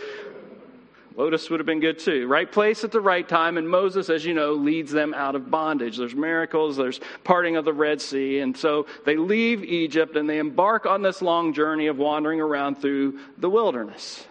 Lotus 1.18 1.50
would 1.50 1.58
have 1.58 1.66
been 1.66 1.80
good 1.80 1.98
too. 1.98 2.28
Right 2.28 2.50
place 2.50 2.84
at 2.84 2.92
the 2.92 3.00
right 3.00 3.28
time, 3.28 3.58
and 3.58 3.68
Moses, 3.68 4.08
as 4.08 4.24
you 4.24 4.34
know, 4.34 4.52
leads 4.52 4.92
them 4.92 5.12
out 5.14 5.34
of 5.34 5.50
bondage. 5.50 5.96
There's 5.96 6.14
miracles, 6.14 6.76
there's 6.76 7.00
parting 7.24 7.56
of 7.56 7.64
the 7.64 7.72
Red 7.72 8.00
Sea, 8.00 8.38
and 8.38 8.56
so 8.56 8.86
they 9.04 9.16
leave 9.16 9.64
Egypt 9.64 10.14
and 10.14 10.30
they 10.30 10.38
embark 10.38 10.86
on 10.86 11.02
this 11.02 11.20
long 11.20 11.52
journey 11.54 11.88
of 11.88 11.98
wandering 11.98 12.40
around 12.40 12.76
through 12.76 13.18
the 13.36 13.50
wilderness. 13.50 14.24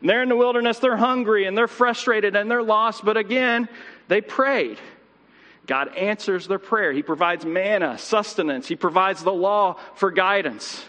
And 0.00 0.08
they're 0.08 0.22
in 0.22 0.30
the 0.30 0.36
wilderness, 0.36 0.78
they're 0.78 0.96
hungry 0.96 1.44
and 1.44 1.56
they're 1.56 1.68
frustrated 1.68 2.34
and 2.34 2.50
they're 2.50 2.62
lost, 2.62 3.04
but 3.04 3.18
again, 3.18 3.68
they 4.08 4.22
prayed. 4.22 4.78
God 5.66 5.94
answers 5.94 6.48
their 6.48 6.58
prayer. 6.58 6.94
He 6.94 7.02
provides 7.02 7.44
manna, 7.44 7.98
sustenance, 7.98 8.66
He 8.66 8.76
provides 8.76 9.22
the 9.22 9.34
law 9.34 9.78
for 9.96 10.10
guidance. 10.10 10.82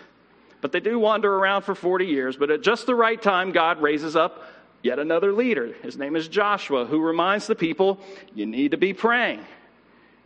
But 0.62 0.71
they 0.71 0.79
do 0.79 0.97
wander 0.97 1.35
around 1.35 1.63
for 1.63 1.75
40 1.75 2.05
years, 2.05 2.38
but 2.38 2.50
at 2.50 2.62
just 2.62 2.85
the 2.85 2.95
right 2.95 3.21
time, 3.21 3.51
God 3.51 3.81
raises 3.81 4.15
up 4.15 4.41
yet 4.83 4.99
another 4.99 5.31
leader. 5.31 5.73
His 5.81 5.97
name 5.97 6.15
is 6.15 6.27
Joshua, 6.27 6.85
who 6.85 7.01
reminds 7.01 7.47
the 7.47 7.55
people, 7.55 7.99
you 8.35 8.45
need 8.45 8.71
to 8.71 8.77
be 8.77 8.93
praying. 8.93 9.43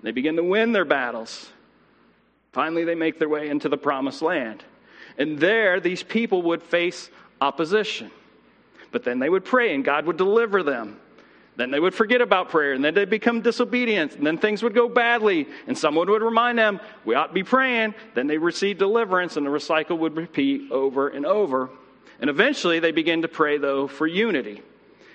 They 0.03 0.11
begin 0.11 0.35
to 0.35 0.43
win 0.43 0.73
their 0.73 0.85
battles. 0.85 1.49
Finally, 2.51 2.83
they 2.83 2.95
make 2.95 3.19
their 3.19 3.29
way 3.29 3.49
into 3.49 3.69
the 3.69 3.77
promised 3.77 4.21
land. 4.21 4.63
And 5.17 5.39
there, 5.39 5.79
these 5.79 6.03
people 6.03 6.41
would 6.43 6.63
face 6.63 7.09
opposition. 7.39 8.11
But 8.91 9.03
then 9.03 9.19
they 9.19 9.29
would 9.29 9.45
pray, 9.45 9.75
and 9.75 9.85
God 9.85 10.05
would 10.05 10.17
deliver 10.17 10.63
them. 10.63 10.99
Then 11.55 11.71
they 11.71 11.79
would 11.79 11.93
forget 11.93 12.21
about 12.21 12.49
prayer, 12.49 12.73
and 12.73 12.83
then 12.83 12.93
they'd 12.93 13.09
become 13.09 13.41
disobedient, 13.41 14.15
and 14.15 14.25
then 14.25 14.37
things 14.37 14.61
would 14.61 14.75
go 14.75 14.87
badly, 14.87 15.47
and 15.65 15.77
someone 15.77 16.09
would 16.09 16.21
remind 16.21 16.57
them, 16.57 16.79
We 17.03 17.15
ought 17.15 17.27
to 17.27 17.33
be 17.33 17.43
praying. 17.43 17.95
Then 18.13 18.27
they 18.27 18.37
receive 18.37 18.77
deliverance, 18.77 19.37
and 19.37 19.45
the 19.45 19.51
recycle 19.51 19.97
would 19.99 20.15
repeat 20.15 20.71
over 20.71 21.09
and 21.09 21.25
over 21.25 21.69
and 22.19 22.29
eventually 22.29 22.79
they 22.79 22.91
begin 22.91 23.21
to 23.21 23.27
pray, 23.27 23.57
though, 23.57 23.87
for 23.87 24.07
unity. 24.07 24.61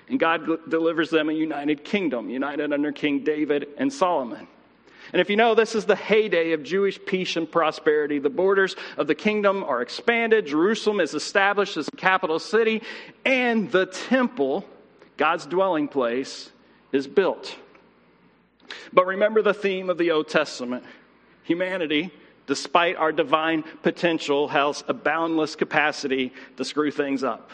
And 0.09 0.19
God 0.19 0.69
delivers 0.69 1.09
them 1.09 1.29
a 1.29 1.33
united 1.33 1.83
kingdom, 1.83 2.29
united 2.29 2.73
under 2.73 2.91
King 2.91 3.23
David 3.23 3.67
and 3.77 3.91
Solomon. 3.91 4.47
And 5.11 5.21
if 5.21 5.29
you 5.29 5.35
know, 5.35 5.53
this 5.53 5.75
is 5.75 5.85
the 5.85 5.95
heyday 5.95 6.53
of 6.53 6.63
Jewish 6.63 6.99
peace 7.05 7.35
and 7.35 7.49
prosperity. 7.49 8.19
The 8.19 8.29
borders 8.29 8.75
of 8.97 9.07
the 9.07 9.15
kingdom 9.15 9.63
are 9.63 9.81
expanded, 9.81 10.47
Jerusalem 10.47 10.99
is 10.99 11.13
established 11.13 11.77
as 11.77 11.87
the 11.87 11.97
capital 11.97 12.39
city, 12.39 12.81
and 13.25 13.71
the 13.71 13.85
temple, 13.85 14.65
God's 15.17 15.45
dwelling 15.45 15.87
place, 15.87 16.51
is 16.91 17.07
built. 17.07 17.55
But 18.91 19.05
remember 19.05 19.41
the 19.41 19.53
theme 19.53 19.89
of 19.89 19.97
the 19.97 20.11
Old 20.11 20.29
Testament 20.29 20.83
humanity 21.43 22.11
despite 22.47 22.95
our 22.97 23.11
divine 23.11 23.63
potential, 23.81 24.47
has 24.49 24.83
a 24.87 24.93
boundless 24.93 25.55
capacity 25.55 26.33
to 26.57 26.65
screw 26.65 26.91
things 26.91 27.23
up. 27.23 27.49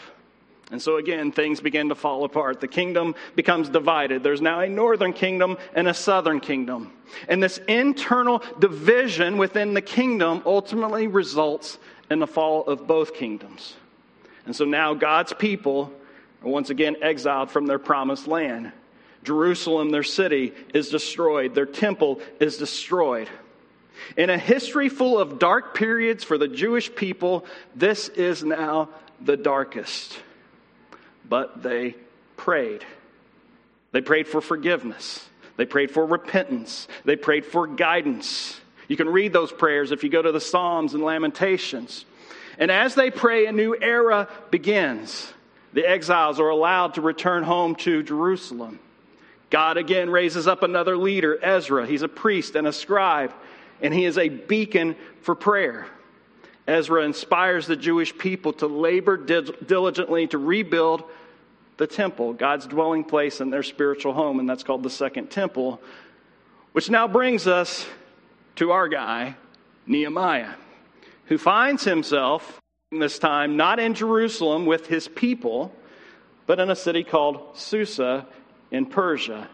And 0.70 0.80
so 0.80 0.96
again, 0.96 1.32
things 1.32 1.60
begin 1.60 1.88
to 1.88 1.94
fall 1.94 2.24
apart. 2.24 2.60
The 2.60 2.68
kingdom 2.68 3.16
becomes 3.34 3.68
divided. 3.68 4.22
There's 4.22 4.40
now 4.40 4.60
a 4.60 4.68
northern 4.68 5.12
kingdom 5.12 5.58
and 5.74 5.88
a 5.88 5.94
southern 5.94 6.38
kingdom. 6.38 6.92
And 7.28 7.42
this 7.42 7.58
internal 7.66 8.42
division 8.60 9.36
within 9.36 9.74
the 9.74 9.82
kingdom 9.82 10.42
ultimately 10.46 11.08
results 11.08 11.78
in 12.08 12.20
the 12.20 12.26
fall 12.26 12.64
of 12.64 12.86
both 12.86 13.14
kingdoms. 13.14 13.74
And 14.46 14.54
so 14.54 14.64
now 14.64 14.94
God's 14.94 15.32
people 15.32 15.92
are 16.42 16.48
once 16.48 16.70
again 16.70 16.96
exiled 17.02 17.50
from 17.50 17.66
their 17.66 17.78
promised 17.80 18.28
land. 18.28 18.72
Jerusalem, 19.24 19.90
their 19.90 20.02
city, 20.02 20.52
is 20.72 20.88
destroyed. 20.88 21.54
Their 21.54 21.66
temple 21.66 22.20
is 22.38 22.56
destroyed. 22.56 23.28
In 24.16 24.30
a 24.30 24.38
history 24.38 24.88
full 24.88 25.18
of 25.18 25.38
dark 25.38 25.74
periods 25.74 26.24
for 26.24 26.38
the 26.38 26.48
Jewish 26.48 26.94
people, 26.94 27.44
this 27.74 28.08
is 28.08 28.42
now 28.42 28.88
the 29.20 29.36
darkest. 29.36 30.18
But 31.28 31.62
they 31.62 31.94
prayed. 32.36 32.84
They 33.92 34.00
prayed 34.00 34.28
for 34.28 34.40
forgiveness. 34.40 35.24
They 35.56 35.66
prayed 35.66 35.90
for 35.90 36.06
repentance. 36.06 36.88
They 37.04 37.16
prayed 37.16 37.44
for 37.44 37.66
guidance. 37.66 38.60
You 38.88 38.96
can 38.96 39.08
read 39.08 39.32
those 39.32 39.52
prayers 39.52 39.92
if 39.92 40.02
you 40.02 40.10
go 40.10 40.22
to 40.22 40.32
the 40.32 40.40
Psalms 40.40 40.94
and 40.94 41.02
Lamentations. 41.02 42.04
And 42.58 42.70
as 42.70 42.94
they 42.94 43.10
pray, 43.10 43.46
a 43.46 43.52
new 43.52 43.76
era 43.80 44.28
begins. 44.50 45.32
The 45.72 45.88
exiles 45.88 46.40
are 46.40 46.48
allowed 46.48 46.94
to 46.94 47.00
return 47.00 47.42
home 47.42 47.76
to 47.76 48.02
Jerusalem. 48.02 48.80
God 49.50 49.76
again 49.76 50.10
raises 50.10 50.46
up 50.46 50.62
another 50.62 50.96
leader, 50.96 51.38
Ezra. 51.42 51.86
He's 51.86 52.02
a 52.02 52.08
priest 52.08 52.54
and 52.54 52.66
a 52.66 52.72
scribe 52.72 53.32
and 53.82 53.92
he 53.94 54.04
is 54.04 54.18
a 54.18 54.28
beacon 54.28 54.96
for 55.22 55.34
prayer. 55.34 55.86
Ezra 56.66 57.04
inspires 57.04 57.66
the 57.66 57.76
Jewish 57.76 58.16
people 58.16 58.52
to 58.54 58.66
labor 58.66 59.16
diligently 59.16 60.26
to 60.28 60.38
rebuild 60.38 61.04
the 61.78 61.86
temple, 61.86 62.32
God's 62.34 62.66
dwelling 62.66 63.04
place 63.04 63.40
and 63.40 63.52
their 63.52 63.62
spiritual 63.62 64.12
home, 64.12 64.38
and 64.38 64.48
that's 64.48 64.62
called 64.62 64.82
the 64.82 64.90
Second 64.90 65.30
Temple, 65.30 65.80
which 66.72 66.90
now 66.90 67.08
brings 67.08 67.46
us 67.46 67.86
to 68.56 68.70
our 68.72 68.86
guy, 68.86 69.34
Nehemiah, 69.86 70.54
who 71.24 71.38
finds 71.38 71.84
himself 71.84 72.60
this 72.92 73.18
time 73.18 73.56
not 73.56 73.80
in 73.80 73.94
Jerusalem 73.94 74.66
with 74.66 74.86
his 74.86 75.08
people, 75.08 75.74
but 76.46 76.60
in 76.60 76.70
a 76.70 76.76
city 76.76 77.02
called 77.02 77.56
Susa 77.56 78.26
in 78.70 78.84
Persia. 78.86 79.48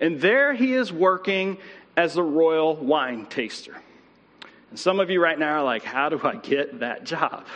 And 0.00 0.20
there 0.20 0.54
he 0.54 0.74
is 0.74 0.90
working 0.90 1.58
as 1.96 2.16
a 2.16 2.22
royal 2.22 2.76
wine 2.76 3.26
taster. 3.26 3.76
And 4.70 4.78
some 4.78 5.00
of 5.00 5.10
you 5.10 5.20
right 5.22 5.38
now 5.38 5.60
are 5.60 5.64
like, 5.64 5.82
how 5.82 6.08
do 6.08 6.20
I 6.22 6.36
get 6.36 6.80
that 6.80 7.04
job? 7.04 7.46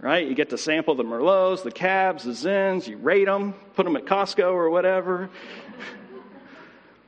Right? 0.00 0.26
You 0.26 0.34
get 0.34 0.50
to 0.50 0.58
sample 0.58 0.94
the 0.94 1.02
Merlots, 1.02 1.62
the 1.62 1.70
Cabs, 1.70 2.24
the 2.24 2.32
Zins, 2.32 2.86
you 2.86 2.98
rate 2.98 3.24
them, 3.24 3.54
put 3.74 3.84
them 3.84 3.96
at 3.96 4.04
Costco 4.04 4.52
or 4.52 4.70
whatever. 4.70 5.30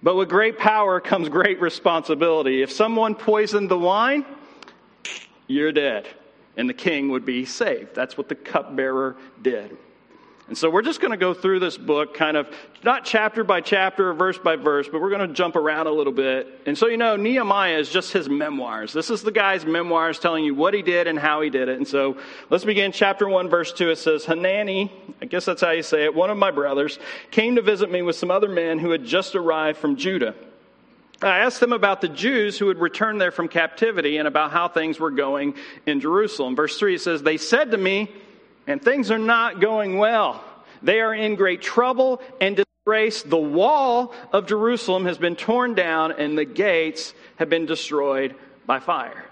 But 0.03 0.17
with 0.17 0.29
great 0.29 0.59
power 0.59 1.01
comes 1.01 1.29
great 1.29 1.61
responsibility. 1.61 2.63
If 2.63 2.71
someone 2.71 3.15
poisoned 3.15 3.71
the 3.71 3.79
wine, 3.79 4.25
you're 5.47 5.73
dead. 5.73 6.07
And 6.57 6.69
the 6.69 6.75
king 6.75 7.11
would 7.11 7.25
be 7.25 7.45
saved. 7.45 7.95
That's 7.95 8.17
what 8.17 8.29
the 8.29 8.35
cupbearer 8.35 9.17
did. 9.43 9.77
And 10.49 10.57
so 10.57 10.71
we're 10.71 10.83
just 10.83 11.01
going 11.01 11.11
to 11.11 11.17
go 11.17 11.35
through 11.35 11.59
this 11.59 11.77
book 11.77 12.15
kind 12.15 12.37
of 12.37 12.49
not 12.85 13.05
chapter 13.05 13.43
by 13.43 13.61
chapter 13.61 14.15
verse 14.15 14.39
by 14.39 14.55
verse, 14.55 14.89
but 14.89 15.01
we're 15.01 15.11
going 15.11 15.27
to 15.27 15.35
jump 15.35 15.57
around 15.57 15.89
a 15.89 15.91
little 15.91 16.13
bit. 16.13 16.63
And 16.67 16.79
so, 16.79 16.87
you 16.87 16.97
know, 16.97 17.17
Nehemiah 17.17 17.79
is 17.79 17.91
just 17.91 18.13
his 18.13 18.29
memoirs. 18.29 18.93
This 18.93 19.11
is 19.11 19.23
the 19.23 19.33
guy's 19.33 19.67
memoirs 19.67 20.21
telling 20.21 20.45
you 20.45 20.55
what 20.55 20.73
he 20.73 20.83
did 20.83 21.09
and 21.09 21.19
how 21.19 21.41
he 21.41 21.51
did 21.51 21.69
it. 21.69 21.79
And 21.79 21.89
so 21.89 22.17
let's 22.49 22.65
begin 22.65 22.93
chapter 22.93 23.29
1, 23.29 23.49
verse 23.49 23.73
2. 23.73 23.91
It 23.91 23.97
says, 23.97 24.25
Hanani, 24.25 24.93
I 25.21 25.25
guess 25.25 25.47
that's 25.47 25.63
how 25.63 25.73
you 25.73 25.83
say 25.83 26.05
it, 26.05 26.15
one 26.15 26.31
of 26.31 26.39
my 26.39 26.53
brothers, 26.53 27.01
came 27.33 27.57
to 27.57 27.63
visit 27.63 27.91
me 27.91 28.03
with 28.03 28.15
some 28.15 28.31
other 28.31 28.49
men 28.49 28.79
who 28.79 28.91
had 28.91 29.05
just 29.05 29.35
arrived 29.35 29.79
from 29.79 29.97
Judah. 29.97 30.37
I 31.23 31.39
asked 31.39 31.61
them 31.61 31.73
about 31.73 32.03
the 32.03 32.09
Jews 32.09 32.57
who 32.59 32.69
had 32.69 32.79
returned 32.79 33.21
there 33.21 33.33
from 33.33 33.49
captivity 33.49 34.19
and 34.19 34.29
about 34.29 34.53
how 34.53 34.69
things 34.69 35.01
were 35.01 35.11
going 35.11 35.55
in 35.87 36.01
Jerusalem. 36.01 36.55
Verse 36.55 36.79
3 36.79 36.99
says, 36.99 37.23
They 37.23 37.39
said 37.39 37.73
to 37.73 37.79
me, 37.79 38.13
and 38.67 38.83
things 38.83 39.11
are 39.11 39.19
not 39.19 39.61
going 39.61 39.99
well. 39.99 40.43
They 40.83 41.01
are 41.01 41.15
in 41.15 41.35
great 41.35 41.63
trouble 41.63 42.21
and 42.41 42.57
disgrace. 42.57 43.23
The 43.23 43.37
wall 43.37 44.15
of 44.33 44.47
Jerusalem 44.47 45.07
has 45.07 45.19
been 45.19 45.37
torn 45.37 45.75
down, 45.75 46.13
and 46.13 46.37
the 46.37 46.45
gates 46.45 47.15
have 47.37 47.49
been 47.49 47.67
destroyed 47.67 48.35
by 48.67 48.81
fire. 48.81 49.25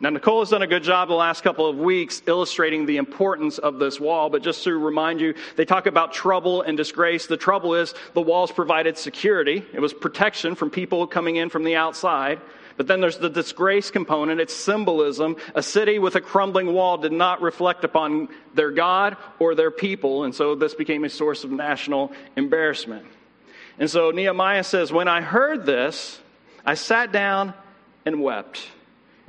Now, 0.00 0.10
Nicole 0.10 0.40
has 0.40 0.50
done 0.50 0.62
a 0.62 0.66
good 0.66 0.82
job 0.82 1.08
the 1.08 1.14
last 1.14 1.44
couple 1.44 1.68
of 1.68 1.78
weeks 1.78 2.22
illustrating 2.26 2.86
the 2.86 2.96
importance 2.96 3.58
of 3.58 3.78
this 3.78 4.00
wall, 4.00 4.30
but 4.30 4.42
just 4.42 4.64
to 4.64 4.76
remind 4.76 5.20
you, 5.20 5.34
they 5.54 5.64
talk 5.64 5.86
about 5.86 6.12
trouble 6.12 6.62
and 6.62 6.76
disgrace. 6.76 7.26
The 7.26 7.36
trouble 7.36 7.76
is 7.76 7.94
the 8.12 8.20
walls 8.20 8.50
provided 8.50 8.98
security, 8.98 9.64
it 9.72 9.78
was 9.78 9.94
protection 9.94 10.56
from 10.56 10.70
people 10.70 11.06
coming 11.06 11.36
in 11.36 11.50
from 11.50 11.62
the 11.62 11.76
outside. 11.76 12.40
But 12.76 12.86
then 12.86 13.00
there's 13.00 13.18
the 13.18 13.30
disgrace 13.30 13.90
component. 13.90 14.40
It's 14.40 14.54
symbolism. 14.54 15.36
A 15.54 15.62
city 15.62 15.98
with 15.98 16.16
a 16.16 16.20
crumbling 16.20 16.72
wall 16.72 16.98
did 16.98 17.12
not 17.12 17.42
reflect 17.42 17.84
upon 17.84 18.28
their 18.54 18.70
God 18.70 19.16
or 19.38 19.54
their 19.54 19.70
people, 19.70 20.24
and 20.24 20.34
so 20.34 20.54
this 20.54 20.74
became 20.74 21.04
a 21.04 21.10
source 21.10 21.44
of 21.44 21.50
national 21.50 22.12
embarrassment. 22.36 23.06
And 23.78 23.90
so 23.90 24.10
Nehemiah 24.10 24.64
says, 24.64 24.92
When 24.92 25.08
I 25.08 25.20
heard 25.20 25.66
this, 25.66 26.20
I 26.64 26.74
sat 26.74 27.12
down 27.12 27.54
and 28.04 28.22
wept. 28.22 28.66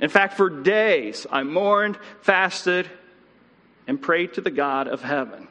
In 0.00 0.10
fact, 0.10 0.36
for 0.36 0.50
days 0.50 1.26
I 1.30 1.42
mourned, 1.42 1.98
fasted, 2.22 2.88
and 3.86 4.00
prayed 4.00 4.34
to 4.34 4.40
the 4.40 4.50
God 4.50 4.88
of 4.88 5.02
heaven. 5.02 5.48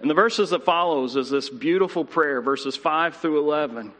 And 0.00 0.10
the 0.10 0.14
verses 0.14 0.50
that 0.50 0.64
follows 0.64 1.16
is 1.16 1.30
this 1.30 1.48
beautiful 1.48 2.04
prayer, 2.04 2.40
verses 2.40 2.76
5 2.76 3.16
through 3.16 3.38
11. 3.38 3.92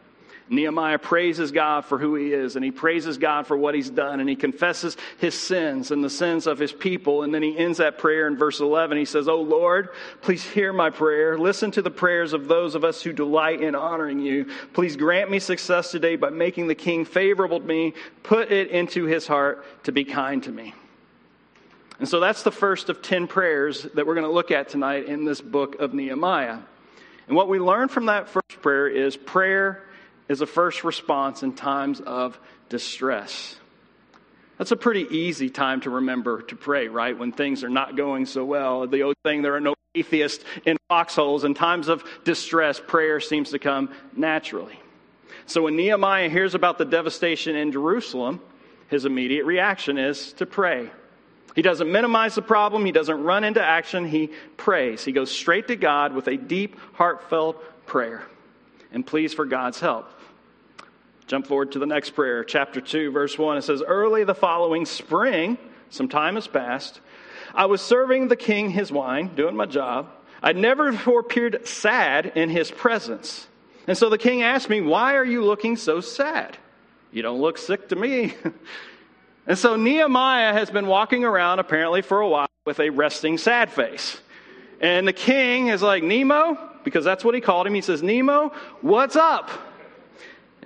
Nehemiah 0.48 0.98
praises 0.98 1.50
God 1.50 1.84
for 1.84 1.98
who 1.98 2.14
he 2.14 2.32
is, 2.32 2.54
and 2.54 2.64
he 2.64 2.70
praises 2.70 3.18
God 3.18 3.46
for 3.46 3.56
what 3.56 3.74
he's 3.74 3.90
done, 3.90 4.20
and 4.20 4.28
he 4.28 4.36
confesses 4.36 4.96
his 5.18 5.34
sins 5.34 5.90
and 5.90 6.04
the 6.04 6.10
sins 6.10 6.46
of 6.46 6.58
his 6.58 6.72
people. 6.72 7.22
And 7.22 7.34
then 7.34 7.42
he 7.42 7.58
ends 7.58 7.78
that 7.78 7.98
prayer 7.98 8.28
in 8.28 8.36
verse 8.36 8.60
11. 8.60 8.96
He 8.96 9.04
says, 9.04 9.28
Oh 9.28 9.40
Lord, 9.40 9.88
please 10.22 10.44
hear 10.44 10.72
my 10.72 10.90
prayer. 10.90 11.36
Listen 11.36 11.72
to 11.72 11.82
the 11.82 11.90
prayers 11.90 12.32
of 12.32 12.46
those 12.46 12.76
of 12.76 12.84
us 12.84 13.02
who 13.02 13.12
delight 13.12 13.60
in 13.60 13.74
honoring 13.74 14.20
you. 14.20 14.46
Please 14.72 14.96
grant 14.96 15.30
me 15.30 15.40
success 15.40 15.90
today 15.90 16.14
by 16.14 16.30
making 16.30 16.68
the 16.68 16.74
king 16.76 17.04
favorable 17.04 17.58
to 17.58 17.66
me. 17.66 17.94
Put 18.22 18.52
it 18.52 18.70
into 18.70 19.04
his 19.04 19.26
heart 19.26 19.64
to 19.84 19.92
be 19.92 20.04
kind 20.04 20.42
to 20.44 20.52
me. 20.52 20.74
And 21.98 22.08
so 22.08 22.20
that's 22.20 22.42
the 22.42 22.52
first 22.52 22.88
of 22.88 23.02
10 23.02 23.26
prayers 23.26 23.82
that 23.94 24.06
we're 24.06 24.14
going 24.14 24.26
to 24.26 24.32
look 24.32 24.50
at 24.50 24.68
tonight 24.68 25.06
in 25.06 25.24
this 25.24 25.40
book 25.40 25.80
of 25.80 25.94
Nehemiah. 25.94 26.58
And 27.26 27.36
what 27.36 27.48
we 27.48 27.58
learn 27.58 27.88
from 27.88 28.06
that 28.06 28.28
first 28.28 28.62
prayer 28.62 28.86
is 28.86 29.16
prayer 29.16 29.82
is 30.28 30.40
a 30.40 30.46
first 30.46 30.84
response 30.84 31.42
in 31.42 31.52
times 31.52 32.00
of 32.00 32.38
distress. 32.68 33.56
That's 34.58 34.72
a 34.72 34.76
pretty 34.76 35.06
easy 35.10 35.50
time 35.50 35.82
to 35.82 35.90
remember 35.90 36.42
to 36.42 36.56
pray, 36.56 36.88
right? 36.88 37.16
When 37.16 37.32
things 37.32 37.62
are 37.62 37.68
not 37.68 37.96
going 37.96 38.26
so 38.26 38.44
well. 38.44 38.86
The 38.86 39.02
old 39.02 39.16
thing, 39.22 39.42
there 39.42 39.54
are 39.54 39.60
no 39.60 39.74
atheists 39.94 40.44
in 40.64 40.78
foxholes. 40.88 41.44
In 41.44 41.54
times 41.54 41.88
of 41.88 42.04
distress, 42.24 42.80
prayer 42.84 43.20
seems 43.20 43.50
to 43.50 43.58
come 43.58 43.90
naturally. 44.16 44.80
So 45.46 45.62
when 45.62 45.76
Nehemiah 45.76 46.28
hears 46.28 46.54
about 46.54 46.78
the 46.78 46.84
devastation 46.84 47.54
in 47.54 47.70
Jerusalem, 47.70 48.40
his 48.88 49.04
immediate 49.04 49.44
reaction 49.44 49.98
is 49.98 50.32
to 50.34 50.46
pray. 50.46 50.90
He 51.54 51.62
doesn't 51.62 51.90
minimize 51.90 52.34
the 52.34 52.42
problem, 52.42 52.84
he 52.84 52.92
doesn't 52.92 53.22
run 53.22 53.44
into 53.44 53.62
action, 53.62 54.06
he 54.06 54.30
prays. 54.56 55.04
He 55.04 55.12
goes 55.12 55.30
straight 55.30 55.68
to 55.68 55.76
God 55.76 56.14
with 56.14 56.28
a 56.28 56.36
deep, 56.36 56.76
heartfelt 56.94 57.62
prayer 57.86 58.26
and 58.92 59.06
pleads 59.06 59.32
for 59.32 59.44
God's 59.44 59.80
help. 59.80 60.10
Jump 61.26 61.48
forward 61.48 61.72
to 61.72 61.80
the 61.80 61.86
next 61.86 62.10
prayer, 62.10 62.44
chapter 62.44 62.80
2, 62.80 63.10
verse 63.10 63.36
1. 63.36 63.56
It 63.56 63.62
says, 63.62 63.82
Early 63.84 64.22
the 64.22 64.34
following 64.34 64.86
spring, 64.86 65.58
some 65.90 66.08
time 66.08 66.36
has 66.36 66.46
passed, 66.46 67.00
I 67.52 67.66
was 67.66 67.80
serving 67.80 68.28
the 68.28 68.36
king 68.36 68.70
his 68.70 68.92
wine, 68.92 69.34
doing 69.34 69.56
my 69.56 69.66
job. 69.66 70.08
I'd 70.40 70.56
never 70.56 70.92
before 70.92 71.20
appeared 71.20 71.66
sad 71.66 72.32
in 72.36 72.48
his 72.48 72.70
presence. 72.70 73.48
And 73.88 73.98
so 73.98 74.08
the 74.08 74.18
king 74.18 74.42
asked 74.42 74.68
me, 74.68 74.80
Why 74.80 75.16
are 75.16 75.24
you 75.24 75.44
looking 75.44 75.76
so 75.76 76.00
sad? 76.00 76.56
You 77.10 77.22
don't 77.22 77.40
look 77.40 77.58
sick 77.58 77.88
to 77.88 77.96
me. 77.96 78.34
and 79.48 79.58
so 79.58 79.74
Nehemiah 79.74 80.52
has 80.52 80.70
been 80.70 80.86
walking 80.86 81.24
around 81.24 81.58
apparently 81.58 82.02
for 82.02 82.20
a 82.20 82.28
while 82.28 82.48
with 82.64 82.78
a 82.78 82.90
resting 82.90 83.36
sad 83.38 83.72
face. 83.72 84.20
And 84.80 85.08
the 85.08 85.12
king 85.12 85.68
is 85.68 85.82
like, 85.82 86.04
Nemo, 86.04 86.56
because 86.84 87.04
that's 87.04 87.24
what 87.24 87.34
he 87.34 87.40
called 87.40 87.66
him. 87.66 87.74
He 87.74 87.80
says, 87.80 88.02
Nemo, 88.02 88.52
what's 88.80 89.16
up? 89.16 89.50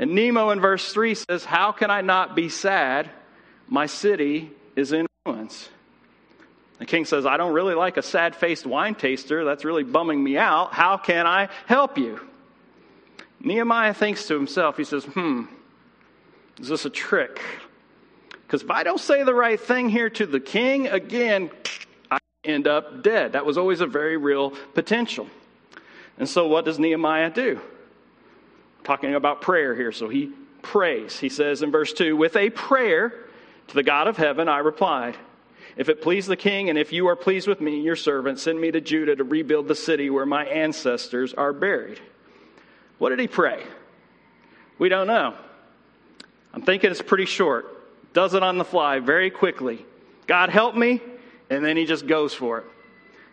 And 0.00 0.14
Nemo 0.14 0.49
in 0.49 0.61
verse 0.61 0.90
3 0.95 1.14
says, 1.14 1.45
How 1.45 1.73
can 1.73 1.90
I 1.90 2.00
not 2.00 2.35
be 2.35 2.49
sad? 2.49 3.11
My 3.69 3.85
city 3.85 4.50
is 4.75 4.92
in 4.92 5.07
ruins. 5.26 5.69
The 6.78 6.87
king 6.87 7.04
says, 7.04 7.26
I 7.26 7.37
don't 7.37 7.52
really 7.52 7.75
like 7.75 7.99
a 7.99 8.02
sad 8.02 8.35
faced 8.35 8.64
wine 8.64 8.95
taster. 8.95 9.45
That's 9.45 9.62
really 9.62 9.85
bumming 9.85 10.25
me 10.25 10.38
out. 10.38 10.73
How 10.73 10.97
can 10.97 11.26
I 11.26 11.50
help 11.66 11.99
you? 11.99 12.19
Nehemiah 13.41 13.93
thinks 13.93 14.26
to 14.28 14.34
himself, 14.34 14.78
he 14.78 14.84
says, 14.84 15.04
Hmm, 15.04 15.45
is 16.58 16.69
this 16.69 16.86
a 16.86 16.91
trick? 16.91 17.43
Because 18.30 18.63
if 18.63 18.71
I 18.71 18.84
don't 18.84 19.00
say 19.00 19.23
the 19.23 19.34
right 19.34 19.60
thing 19.60 19.91
here 19.91 20.08
to 20.08 20.25
the 20.25 20.41
king, 20.41 20.89
again, 20.89 21.50
I 22.10 22.19
end 22.43 22.67
up 22.67 23.02
dead. 23.02 23.32
That 23.32 23.45
was 23.45 23.58
always 23.58 23.82
a 23.82 23.86
very 23.86 24.17
real 24.17 24.52
potential. 24.73 25.28
And 26.19 26.26
so, 26.26 26.47
what 26.47 26.65
does 26.65 26.78
Nehemiah 26.78 27.28
do? 27.28 27.60
Talking 28.84 29.14
about 29.14 29.40
prayer 29.40 29.75
here. 29.75 29.93
So 29.93 30.08
he 30.08 30.32
prays. 30.62 31.19
He 31.19 31.28
says 31.28 31.62
in 31.62 31.71
verse 31.71 31.93
2 31.93 32.16
With 32.16 32.36
a 32.36 32.50
prayer 32.50 33.12
to 33.69 33.75
the 33.75 33.82
God 33.82 34.08
of 34.08 34.16
heaven, 34.16 34.49
I 34.49 34.58
replied, 34.58 35.16
If 35.76 35.88
it 35.88 36.02
please 36.02 36.26
the 36.26 36.36
king, 36.36 36.69
and 36.69 36.78
if 36.78 36.93
you 36.93 37.08
are 37.08 37.16
pleased 37.16 37.49
with 37.49 37.60
me, 37.60 37.80
your 37.80 37.97
servant, 37.97 38.38
send 38.38 38.60
me 38.60 38.71
to 38.71 38.80
Judah 38.80 39.16
to 39.16 39.25
rebuild 39.25 39.69
the 39.69 39.75
city 39.75 40.10
where 40.10 40.26
my 40.26 40.45
ancestors 40.45 41.34
are 41.34 41.52
buried. 41.52 42.00
What 42.99 43.10
did 43.10 43.21
he 43.21 43.28
pray? 43.28 43.64
We 44.78 44.88
don't 44.88 45.06
know. 45.06 45.34
I'm 46.52 46.62
thinking 46.62 46.90
it's 46.90 47.02
pretty 47.02 47.26
short. 47.26 47.66
Does 48.12 48.34
it 48.34 48.43
on 48.43 48.58
the 48.58 48.64
fly 48.64 48.99
very 48.99 49.30
quickly. 49.30 49.84
God 50.26 50.50
help 50.50 50.75
me, 50.75 51.00
and 51.49 51.64
then 51.64 51.76
he 51.76 51.86
just 51.86 52.06
goes 52.06 52.34
for 52.34 52.58
it. 52.58 52.64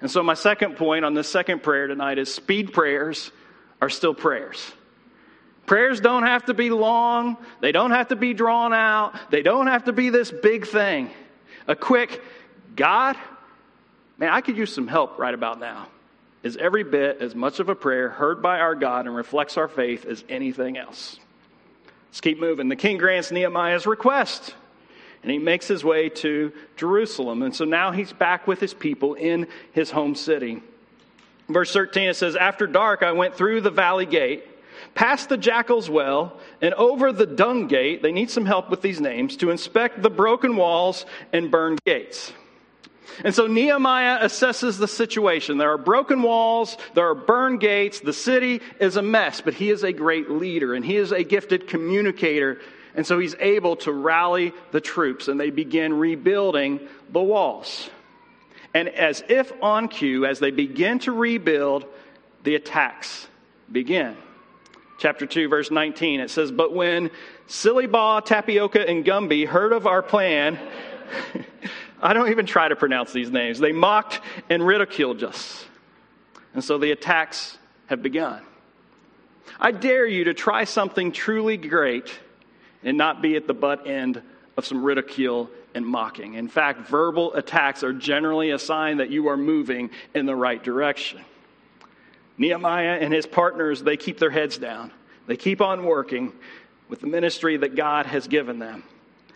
And 0.02 0.12
so, 0.12 0.22
my 0.22 0.36
second 0.36 0.78
point 0.78 1.04
on 1.04 1.16
this 1.16 1.28
second 1.28 1.64
prayer 1.64 1.88
tonight 1.88 2.20
is 2.20 2.34
speed 2.34 2.74
prayers 2.74 3.32
are 3.82 3.90
still 3.90 4.14
prayers. 4.14 4.72
Prayers 5.68 6.00
don't 6.00 6.24
have 6.24 6.46
to 6.46 6.54
be 6.54 6.70
long, 6.70 7.38
they 7.60 7.74
don't 7.74 7.92
have 7.92 8.08
to 8.08 8.16
be 8.16 8.34
drawn 8.34 8.74
out, 8.74 9.30
they 9.30 9.44
don't 9.44 9.68
have 9.68 9.84
to 9.84 9.94
be 9.94 10.10
this 10.10 10.32
big 10.32 10.66
thing. 10.66 11.12
A 11.68 11.76
quick, 11.76 12.24
God, 12.76 13.18
man, 14.18 14.30
I 14.30 14.40
could 14.40 14.58
use 14.58 14.74
some 14.74 14.88
help 14.88 15.20
right 15.20 15.34
about 15.34 15.60
now, 15.60 15.90
is 16.42 16.56
every 16.56 16.86
bit 16.86 17.22
as 17.22 17.36
much 17.36 17.60
of 17.60 17.68
a 17.68 17.76
prayer 17.76 18.08
heard 18.08 18.42
by 18.42 18.62
our 18.62 18.76
God 18.76 19.08
and 19.08 19.16
reflects 19.16 19.58
our 19.58 19.68
faith 19.68 20.06
as 20.06 20.24
anything 20.30 20.78
else. 20.78 21.20
Let's 22.08 22.22
keep 22.22 22.40
moving. 22.40 22.70
The 22.70 22.78
king 22.78 22.98
grants 22.98 23.30
Nehemiah's 23.30 23.86
request 23.86 24.56
and 25.22 25.32
he 25.32 25.40
makes 25.40 25.68
his 25.68 25.84
way 25.84 26.08
to 26.08 26.54
Jerusalem. 26.78 27.42
And 27.42 27.54
so 27.54 27.66
now 27.66 27.92
he's 27.92 28.14
back 28.14 28.48
with 28.48 28.62
his 28.62 28.74
people 28.74 29.16
in 29.16 29.48
his 29.74 29.92
home 29.92 30.16
city. 30.16 30.62
Verse 31.50 31.74
13 31.74 32.10
it 32.10 32.16
says, 32.16 32.38
After 32.38 32.68
dark, 32.68 33.04
I 33.04 33.12
went 33.12 33.36
through 33.36 33.60
the 33.60 33.70
valley 33.70 34.06
gate 34.06 34.46
past 34.98 35.30
the 35.30 35.38
jackal's 35.38 35.88
well, 35.88 36.36
and 36.60 36.74
over 36.74 37.12
the 37.12 37.28
dung 37.28 37.68
gate, 37.68 38.02
they 38.02 38.12
need 38.12 38.32
some 38.32 38.48
help 38.48 38.72
with 38.72 38.82
these 38.82 39.00
names, 39.00 39.38
to 39.38 39.52
inspect 39.52 40.02
the 40.02 40.10
broken 40.10 40.56
walls 40.56 41.06
and 41.32 41.52
burned 41.52 41.80
gates. 41.86 42.34
And 43.24 43.34
so 43.34 43.46
Nehemiah 43.46 44.26
assesses 44.26 44.80
the 44.80 44.88
situation. 44.88 45.60
There 45.60 45.72
are 45.72 45.78
broken 45.78 46.24
walls, 46.24 46.78
there 46.96 47.08
are 47.08 47.16
burned 47.16 47.60
gates, 47.60 48.00
the 48.00 48.12
city 48.12 48.60
is 48.80 48.96
a 48.96 49.04
mess, 49.04 49.40
but 49.40 49.54
he 49.54 49.70
is 49.70 49.84
a 49.84 49.94
great 49.94 50.32
leader 50.32 50.74
and 50.74 50.84
he 50.84 50.98
is 50.98 51.12
a 51.12 51.24
gifted 51.24 51.68
communicator. 51.68 52.60
And 52.96 53.06
so 53.06 53.20
he's 53.20 53.36
able 53.40 53.76
to 53.78 53.92
rally 53.92 54.52
the 54.72 54.82
troops 54.82 55.28
and 55.28 55.40
they 55.40 55.52
begin 55.52 55.94
rebuilding 55.94 56.80
the 57.12 57.22
walls. 57.22 57.90
And 58.74 58.90
as 58.90 59.24
if 59.30 59.54
on 59.62 59.90
cue, 59.90 60.26
as 60.26 60.40
they 60.40 60.52
begin 60.52 61.00
to 61.00 61.12
rebuild, 61.12 61.86
the 62.44 62.56
attacks 62.56 63.28
begin 63.72 64.18
chapter 64.98 65.26
2, 65.26 65.48
verse 65.48 65.72
19. 65.72 66.20
It 66.20 66.30
says, 66.30 66.52
But 66.52 66.74
when 66.74 67.12
Silly 67.48 67.88
Sillybaw, 67.88 68.26
Tapioca, 68.26 68.88
and 68.88 69.06
Gumby 69.06 69.48
heard 69.48 69.74
of 69.74 69.88
our 69.88 70.02
plan, 70.02 70.60
I 72.02 72.14
don't 72.14 72.30
even 72.30 72.46
try 72.46 72.68
to 72.68 72.76
pronounce 72.76 73.14
these 73.14 73.32
names. 73.32 73.60
They 73.60 73.72
mocked 73.72 74.22
and 74.50 74.66
ridiculed 74.66 75.24
us. 75.24 75.66
And 76.54 76.64
so 76.64 76.78
the 76.78 76.92
attacks 76.92 77.58
have 77.88 78.04
begun. 78.04 78.42
I 79.60 79.72
dare 79.72 80.06
you 80.06 80.26
to 80.26 80.34
try 80.34 80.66
something 80.66 81.12
truly 81.12 81.58
great 81.58 82.20
and 82.84 82.98
not 82.98 83.22
be 83.22 83.36
at 83.36 83.48
the 83.48 83.54
butt 83.54 83.88
end 83.88 84.22
of 84.56 84.66
some 84.66 84.84
ridicule 84.84 85.50
and 85.74 85.86
mocking. 85.86 86.36
In 86.36 86.48
fact, 86.48 86.88
verbal 86.88 87.34
attacks 87.34 87.84
are 87.84 87.94
generally 87.94 88.52
a 88.52 88.60
sign 88.60 88.98
that 88.98 89.10
you 89.10 89.28
are 89.28 89.38
moving 89.38 89.90
in 90.14 90.26
the 90.26 90.36
right 90.36 90.64
direction. 90.64 91.22
Nehemiah 92.38 92.98
and 93.02 93.14
his 93.14 93.26
partners, 93.26 93.82
they 93.82 93.98
keep 93.98 94.20
their 94.20 94.30
heads 94.30 94.58
down. 94.58 94.92
They 95.26 95.38
keep 95.38 95.62
on 95.62 95.84
working 95.84 96.34
with 96.90 97.02
the 97.02 97.08
ministry 97.08 97.58
that 97.58 97.76
God 97.76 98.06
has 98.06 98.28
given 98.28 98.60
them. 98.60 98.84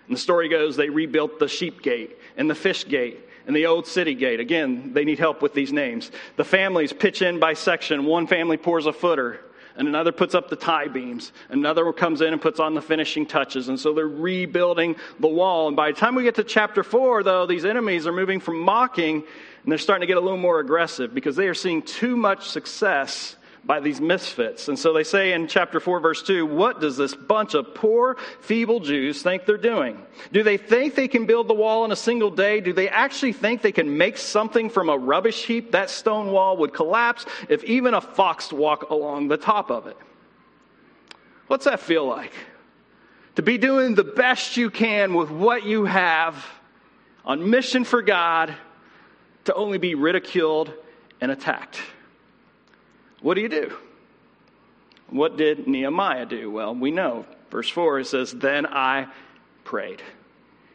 And 0.07 0.15
the 0.15 0.21
story 0.21 0.49
goes 0.49 0.75
they 0.75 0.89
rebuilt 0.89 1.39
the 1.39 1.47
sheep 1.47 1.81
gate 1.81 2.17
and 2.37 2.49
the 2.49 2.55
fish 2.55 2.87
gate 2.87 3.19
and 3.47 3.55
the 3.55 3.65
old 3.65 3.87
city 3.87 4.13
gate. 4.13 4.39
Again, 4.39 4.93
they 4.93 5.03
need 5.03 5.19
help 5.19 5.41
with 5.41 5.53
these 5.53 5.73
names. 5.73 6.11
The 6.37 6.45
families 6.45 6.93
pitch 6.93 7.21
in 7.21 7.39
by 7.39 7.53
section. 7.53 8.05
One 8.05 8.27
family 8.27 8.57
pours 8.57 8.85
a 8.85 8.93
footer, 8.93 9.41
and 9.75 9.87
another 9.87 10.11
puts 10.11 10.35
up 10.35 10.49
the 10.49 10.55
tie 10.55 10.87
beams. 10.87 11.31
Another 11.49 11.91
comes 11.93 12.21
in 12.21 12.33
and 12.33 12.41
puts 12.41 12.59
on 12.59 12.73
the 12.73 12.81
finishing 12.81 13.25
touches. 13.25 13.67
And 13.67 13.79
so 13.79 13.93
they're 13.93 14.07
rebuilding 14.07 14.95
the 15.19 15.27
wall. 15.27 15.67
And 15.67 15.75
by 15.75 15.91
the 15.91 15.97
time 15.97 16.15
we 16.15 16.23
get 16.23 16.35
to 16.35 16.43
chapter 16.43 16.83
four, 16.83 17.23
though, 17.23 17.45
these 17.45 17.65
enemies 17.65 18.05
are 18.05 18.11
moving 18.11 18.39
from 18.39 18.59
mocking 18.59 19.23
and 19.63 19.71
they're 19.71 19.77
starting 19.77 20.01
to 20.01 20.07
get 20.07 20.17
a 20.17 20.21
little 20.21 20.37
more 20.37 20.59
aggressive 20.59 21.13
because 21.13 21.35
they 21.35 21.47
are 21.47 21.53
seeing 21.53 21.81
too 21.81 22.15
much 22.15 22.49
success 22.49 23.35
by 23.63 23.79
these 23.79 24.01
misfits. 24.01 24.67
And 24.67 24.77
so 24.77 24.91
they 24.91 25.03
say 25.03 25.33
in 25.33 25.47
chapter 25.47 25.79
4, 25.79 25.99
verse 25.99 26.23
2, 26.23 26.45
what 26.47 26.81
does 26.81 26.97
this 26.97 27.13
bunch 27.13 27.53
of 27.53 27.75
poor, 27.75 28.17
feeble 28.39 28.79
Jews 28.79 29.21
think 29.21 29.45
they're 29.45 29.57
doing? 29.57 30.01
Do 30.31 30.41
they 30.41 30.57
think 30.57 30.95
they 30.95 31.07
can 31.07 31.27
build 31.27 31.47
the 31.47 31.53
wall 31.53 31.85
in 31.85 31.91
a 31.91 31.95
single 31.95 32.31
day? 32.31 32.59
Do 32.59 32.73
they 32.73 32.89
actually 32.89 33.33
think 33.33 33.61
they 33.61 33.71
can 33.71 33.97
make 33.97 34.17
something 34.17 34.69
from 34.69 34.89
a 34.89 34.97
rubbish 34.97 35.45
heap? 35.45 35.73
That 35.73 35.91
stone 35.91 36.31
wall 36.31 36.57
would 36.57 36.73
collapse 36.73 37.25
if 37.49 37.63
even 37.63 37.93
a 37.93 38.01
fox 38.01 38.51
walked 38.51 38.89
along 38.89 39.27
the 39.27 39.37
top 39.37 39.69
of 39.69 39.85
it. 39.85 39.97
What's 41.45 41.65
that 41.65 41.79
feel 41.79 42.07
like? 42.07 42.33
To 43.35 43.43
be 43.43 43.57
doing 43.57 43.93
the 43.93 44.03
best 44.03 44.57
you 44.57 44.71
can 44.71 45.13
with 45.13 45.29
what 45.29 45.65
you 45.65 45.85
have 45.85 46.43
on 47.23 47.49
mission 47.49 47.83
for 47.83 48.01
God, 48.01 48.55
to 49.45 49.53
only 49.53 49.77
be 49.77 49.95
ridiculed 49.95 50.73
and 51.19 51.31
attacked. 51.31 51.81
What 53.21 53.35
do 53.35 53.41
you 53.41 53.49
do? 53.49 53.77
What 55.09 55.37
did 55.37 55.67
Nehemiah 55.67 56.25
do? 56.25 56.49
Well, 56.49 56.73
we 56.73 56.91
know. 56.91 57.25
Verse 57.49 57.69
4 57.69 57.99
it 57.99 58.07
says, 58.07 58.31
Then 58.31 58.65
I 58.65 59.07
prayed. 59.63 60.01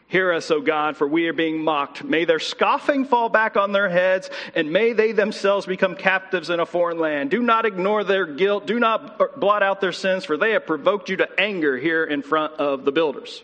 Hear 0.09 0.31
us, 0.31 0.49
O 0.51 0.61
God, 0.61 0.95
for 0.95 1.05
we 1.05 1.27
are 1.27 1.33
being 1.33 1.61
mocked. 1.61 2.01
May 2.01 2.23
their 2.23 2.39
scoffing 2.39 3.03
fall 3.03 3.27
back 3.27 3.57
on 3.57 3.73
their 3.73 3.89
heads, 3.89 4.29
and 4.55 4.71
may 4.71 4.93
they 4.93 5.11
themselves 5.11 5.65
become 5.65 5.95
captives 5.95 6.49
in 6.49 6.61
a 6.61 6.65
foreign 6.65 6.97
land. 6.97 7.29
Do 7.29 7.41
not 7.41 7.65
ignore 7.65 8.05
their 8.05 8.25
guilt. 8.25 8.65
Do 8.65 8.79
not 8.79 9.37
blot 9.37 9.63
out 9.63 9.81
their 9.81 9.91
sins, 9.91 10.23
for 10.23 10.37
they 10.37 10.51
have 10.51 10.65
provoked 10.65 11.09
you 11.09 11.17
to 11.17 11.27
anger 11.37 11.77
here 11.77 12.05
in 12.05 12.21
front 12.21 12.53
of 12.53 12.85
the 12.85 12.93
builders. 12.93 13.43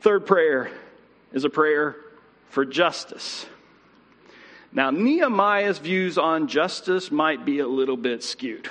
Third 0.00 0.26
prayer 0.26 0.70
is 1.32 1.44
a 1.44 1.50
prayer 1.50 1.96
for 2.50 2.64
justice. 2.64 3.46
Now, 4.72 4.90
Nehemiah's 4.90 5.78
views 5.78 6.16
on 6.16 6.48
justice 6.48 7.10
might 7.10 7.44
be 7.44 7.58
a 7.58 7.66
little 7.66 7.96
bit 7.96 8.22
skewed, 8.22 8.68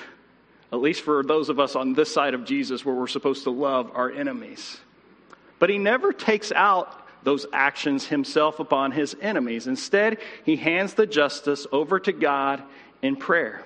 at 0.71 0.79
least 0.79 1.01
for 1.01 1.23
those 1.23 1.49
of 1.49 1.59
us 1.59 1.75
on 1.75 1.93
this 1.93 2.11
side 2.11 2.33
of 2.33 2.43
Jesus 2.43 2.83
where 2.83 2.95
we're 2.95 3.07
supposed 3.07 3.43
to 3.43 3.51
love 3.51 3.91
our 3.93 4.11
enemies. 4.11 4.77
But 5.59 5.69
he 5.69 5.77
never 5.77 6.11
takes 6.11 6.51
out 6.51 6.97
those 7.23 7.45
actions 7.53 8.07
himself 8.07 8.59
upon 8.59 8.91
his 8.91 9.15
enemies. 9.21 9.67
Instead, 9.67 10.17
he 10.43 10.55
hands 10.55 10.95
the 10.95 11.05
justice 11.05 11.67
over 11.71 11.99
to 11.99 12.11
God 12.11 12.63
in 13.03 13.15
prayer. 13.15 13.63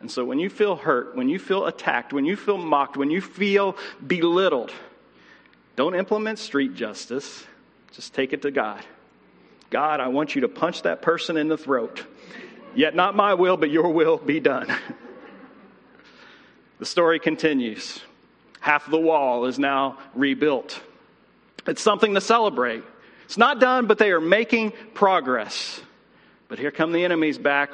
And 0.00 0.08
so 0.08 0.24
when 0.24 0.38
you 0.38 0.48
feel 0.48 0.76
hurt, 0.76 1.16
when 1.16 1.28
you 1.28 1.40
feel 1.40 1.66
attacked, 1.66 2.12
when 2.12 2.24
you 2.24 2.36
feel 2.36 2.58
mocked, 2.58 2.96
when 2.96 3.10
you 3.10 3.20
feel 3.20 3.76
belittled, 4.06 4.72
don't 5.74 5.96
implement 5.96 6.38
street 6.38 6.74
justice. 6.74 7.44
Just 7.90 8.14
take 8.14 8.32
it 8.32 8.42
to 8.42 8.52
God. 8.52 8.84
God, 9.70 10.00
I 10.00 10.08
want 10.08 10.34
you 10.34 10.42
to 10.42 10.48
punch 10.48 10.82
that 10.82 11.02
person 11.02 11.36
in 11.36 11.48
the 11.48 11.58
throat. 11.58 12.04
Yet 12.74 12.94
not 12.94 13.16
my 13.16 13.34
will, 13.34 13.56
but 13.56 13.70
your 13.70 13.90
will 13.90 14.18
be 14.18 14.38
done. 14.38 14.68
the 16.78 16.86
story 16.86 17.18
continues. 17.18 18.00
Half 18.60 18.90
the 18.90 18.98
wall 18.98 19.46
is 19.46 19.58
now 19.58 19.98
rebuilt. 20.14 20.80
It's 21.66 21.82
something 21.82 22.14
to 22.14 22.20
celebrate. 22.20 22.84
It's 23.24 23.38
not 23.38 23.60
done, 23.60 23.86
but 23.86 23.98
they 23.98 24.10
are 24.10 24.20
making 24.20 24.72
progress. 24.94 25.80
But 26.48 26.58
here 26.58 26.70
come 26.70 26.92
the 26.92 27.04
enemies 27.04 27.38
back. 27.38 27.70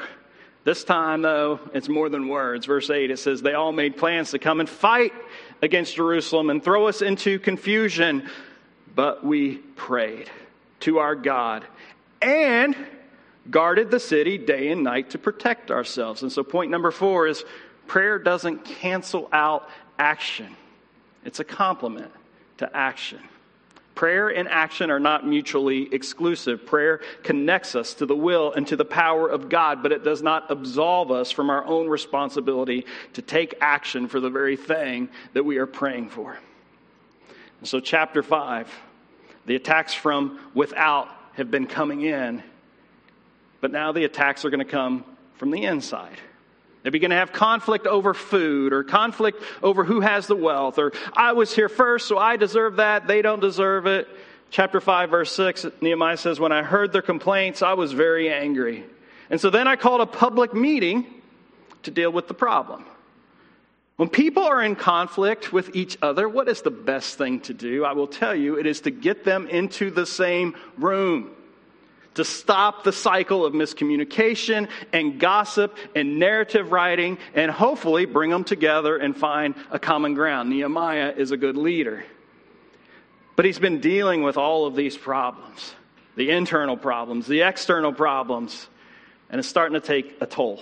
This 0.65 0.85
time, 0.85 1.23
though, 1.23 1.61
it's 1.75 1.89
more 1.89 2.09
than 2.09 2.29
words. 2.29 2.67
Verse 2.67 2.89
8, 2.89 3.11
it 3.11 3.19
says, 3.19 3.43
They 3.43 3.55
all 3.55 3.73
made 3.73 3.97
plans 3.97 4.31
to 4.31 4.39
come 4.39 4.61
and 4.61 4.69
fight 4.69 5.13
against 5.61 5.97
Jerusalem 5.97 6.49
and 6.49 6.63
throw 6.63 6.87
us 6.87 7.03
into 7.03 7.39
confusion. 7.39 8.31
But 8.95 9.25
we 9.25 9.57
prayed 9.57 10.31
to 10.83 10.99
our 10.99 11.15
God 11.15 11.65
and 12.21 12.77
guarded 13.51 13.91
the 13.91 14.01
city 14.01 14.39
day 14.39 14.69
and 14.69 14.85
night 14.85 15.11
to 15.11 15.19
protect 15.19 15.71
ourselves. 15.71 16.23
And 16.23 16.31
so, 16.31 16.45
point 16.45 16.71
number 16.71 16.91
four 16.91 17.27
is 17.27 17.45
prayer 17.87 18.19
doesn't 18.19 18.65
cancel 18.65 19.29
out 19.33 19.69
action, 19.99 20.57
it's 21.25 21.41
a 21.41 21.45
complement 21.45 22.13
to 22.59 22.77
action. 22.77 23.21
Prayer 23.95 24.31
and 24.31 24.49
action 24.49 24.91
are 24.91 24.99
not 24.99 25.27
mutually 25.27 25.93
exclusive. 25.93 26.65
Prayer 26.65 27.03
connects 27.23 27.75
us 27.75 27.93
to 27.95 28.07
the 28.07 28.17
will 28.17 28.51
and 28.53 28.67
to 28.69 28.77
the 28.77 28.87
power 28.87 29.29
of 29.29 29.51
God, 29.51 29.83
but 29.83 29.93
it 29.93 30.03
does 30.03 30.23
not 30.23 30.51
absolve 30.51 31.11
us 31.11 31.31
from 31.31 31.51
our 31.51 31.63
own 31.67 31.89
responsibility 31.89 32.87
to 33.13 33.21
take 33.21 33.55
action 33.61 34.09
for 34.09 34.19
the 34.19 34.31
very 34.31 34.57
thing 34.57 35.11
that 35.35 35.45
we 35.45 35.59
are 35.59 35.67
praying 35.67 36.09
for. 36.09 36.39
And 37.61 37.69
so, 37.69 37.81
chapter 37.81 38.23
5, 38.23 38.73
the 39.47 39.57
attacks 39.57 39.95
from 39.95 40.39
without 40.55 41.09
have 41.35 41.51
been 41.51 41.67
coming 41.67 42.03
in, 42.03 42.43
but 43.61 43.71
now 43.71 43.93
the 43.93 44.05
attacks 44.05 44.45
are 44.45 44.51
going 44.51 44.65
to 44.65 44.65
come 44.65 45.05
from 45.37 45.51
the 45.51 45.65
inside. 45.65 46.19
They 46.83 46.91
begin 46.91 47.11
to 47.11 47.17
have 47.17 47.33
conflict 47.33 47.87
over 47.87 48.13
food 48.13 48.73
or 48.73 48.83
conflict 48.83 49.43
over 49.63 49.85
who 49.85 50.01
has 50.01 50.27
the 50.27 50.35
wealth 50.35 50.79
or 50.79 50.93
I 51.13 51.33
was 51.33 51.55
here 51.55 51.69
first, 51.69 52.09
so 52.09 52.19
I 52.19 52.37
deserve 52.37 52.77
that. 52.77 53.07
They 53.07 53.23
don't 53.23 53.41
deserve 53.41 53.87
it. 53.87 54.09
Chapter 54.51 54.81
5, 54.81 55.11
verse 55.11 55.33
6, 55.33 55.67
Nehemiah 55.81 56.17
says, 56.17 56.39
When 56.39 56.53
I 56.53 56.63
heard 56.63 56.93
their 56.93 57.03
complaints, 57.03 57.63
I 57.63 57.73
was 57.73 57.93
very 57.93 58.31
angry. 58.31 58.85
And 59.31 59.41
so 59.41 59.49
then 59.49 59.67
I 59.67 59.77
called 59.77 60.03
a 60.03 60.07
public 60.07 60.53
meeting 60.53 61.07
to 61.85 61.91
deal 61.91 62.11
with 62.11 62.29
the 62.29 62.35
problem. 62.35 62.85
When 63.97 64.09
people 64.09 64.45
are 64.45 64.63
in 64.63 64.75
conflict 64.75 65.53
with 65.53 65.77
each 65.77 65.99
other, 66.01 66.29
what 66.29 66.49
is 66.49 66.63
the 66.63 66.71
best 66.71 67.19
thing 67.19 67.41
to 67.41 67.55
do? 67.55 67.85
I 67.85 67.93
will 67.93 68.07
tell 68.07 68.35
you, 68.35 68.59
it 68.59 68.67
is 68.67 68.81
to 68.83 68.91
get 68.91 69.25
them 69.25 69.47
into 69.49 69.91
the 69.91 70.07
same 70.07 70.55
room. 70.79 71.31
To 72.15 72.25
stop 72.25 72.85
the 72.85 72.93
cycle 72.93 73.45
of 73.45 73.55
miscommunication 73.55 74.69
and 74.93 75.19
gossip 75.19 75.77
and 75.95 76.19
narrative 76.19 76.73
writing, 76.73 77.19
and 77.35 77.51
hopefully 77.51 78.05
bring 78.05 78.31
them 78.31 78.45
together 78.45 78.97
and 78.97 79.17
find 79.17 79.55
a 79.71 79.79
common 79.79 80.15
ground. 80.15 80.51
Nehemiah 80.51 81.15
is 81.17 81.31
a 81.31 81.37
good 81.37 81.57
leader. 81.57 82.05
But 83.35 83.47
he's 83.47 83.59
been 83.59 83.81
dealing 83.81 84.23
with 84.23 84.37
all 84.37 84.67
of 84.67 84.75
these 84.77 84.97
problems 84.97 85.75
the 86.15 86.31
internal 86.31 86.77
problems, 86.77 87.27
the 87.27 87.41
external 87.41 87.93
problems, 87.93 88.69
and 89.31 89.39
it's 89.39 89.49
starting 89.49 89.81
to 89.81 89.87
take 89.87 90.15
a 90.21 90.27
toll. 90.27 90.61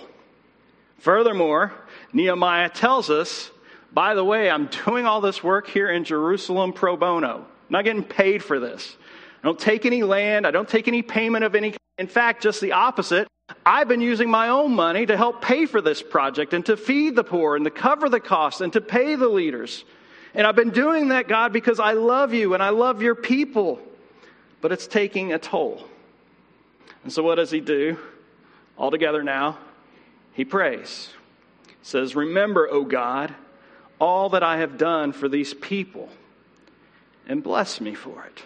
Furthermore, 0.99 1.73
Nehemiah 2.13 2.69
tells 2.69 3.09
us, 3.09 3.51
by 3.93 4.13
the 4.13 4.23
way, 4.23 4.49
I'm 4.49 4.67
doing 4.85 5.05
all 5.05 5.21
this 5.21 5.43
work 5.43 5.67
here 5.67 5.89
in 5.89 6.03
Jerusalem 6.03 6.73
pro 6.73 6.95
bono. 6.95 7.37
I'm 7.37 7.45
not 7.69 7.83
getting 7.83 8.03
paid 8.03 8.43
for 8.43 8.59
this. 8.59 8.95
I 9.43 9.47
don't 9.47 9.59
take 9.59 9.85
any 9.85 10.03
land. 10.03 10.45
I 10.45 10.51
don't 10.51 10.69
take 10.69 10.87
any 10.87 11.01
payment 11.01 11.43
of 11.43 11.55
any. 11.55 11.75
In 11.97 12.07
fact, 12.07 12.43
just 12.43 12.61
the 12.61 12.73
opposite. 12.73 13.27
I've 13.65 13.87
been 13.87 14.01
using 14.01 14.29
my 14.29 14.49
own 14.49 14.73
money 14.73 15.05
to 15.05 15.17
help 15.17 15.41
pay 15.41 15.65
for 15.65 15.81
this 15.81 16.01
project 16.01 16.53
and 16.53 16.65
to 16.67 16.77
feed 16.77 17.15
the 17.15 17.23
poor 17.23 17.55
and 17.55 17.65
to 17.65 17.71
cover 17.71 18.07
the 18.07 18.19
costs 18.19 18.61
and 18.61 18.71
to 18.73 18.81
pay 18.81 19.15
the 19.15 19.27
leaders. 19.27 19.83
And 20.33 20.47
I've 20.47 20.55
been 20.55 20.69
doing 20.69 21.09
that, 21.09 21.27
God, 21.27 21.51
because 21.51 21.79
I 21.79 21.93
love 21.93 22.33
you 22.33 22.53
and 22.53 22.63
I 22.63 22.69
love 22.69 23.01
your 23.01 23.15
people. 23.15 23.79
But 24.61 24.71
it's 24.71 24.87
taking 24.87 25.33
a 25.33 25.39
toll. 25.39 25.85
And 27.03 27.11
so, 27.11 27.23
what 27.23 27.35
does 27.35 27.51
he 27.51 27.59
do? 27.59 27.97
All 28.77 28.91
together 28.91 29.23
now, 29.23 29.57
he 30.33 30.45
prays 30.45 31.09
says, 31.81 32.15
Remember, 32.15 32.67
O 32.69 32.83
God, 32.83 33.33
all 33.99 34.29
that 34.29 34.43
I 34.43 34.57
have 34.57 34.77
done 34.77 35.11
for 35.11 35.29
these 35.29 35.53
people, 35.53 36.09
and 37.27 37.43
bless 37.43 37.79
me 37.79 37.93
for 37.93 38.25
it. 38.25 38.43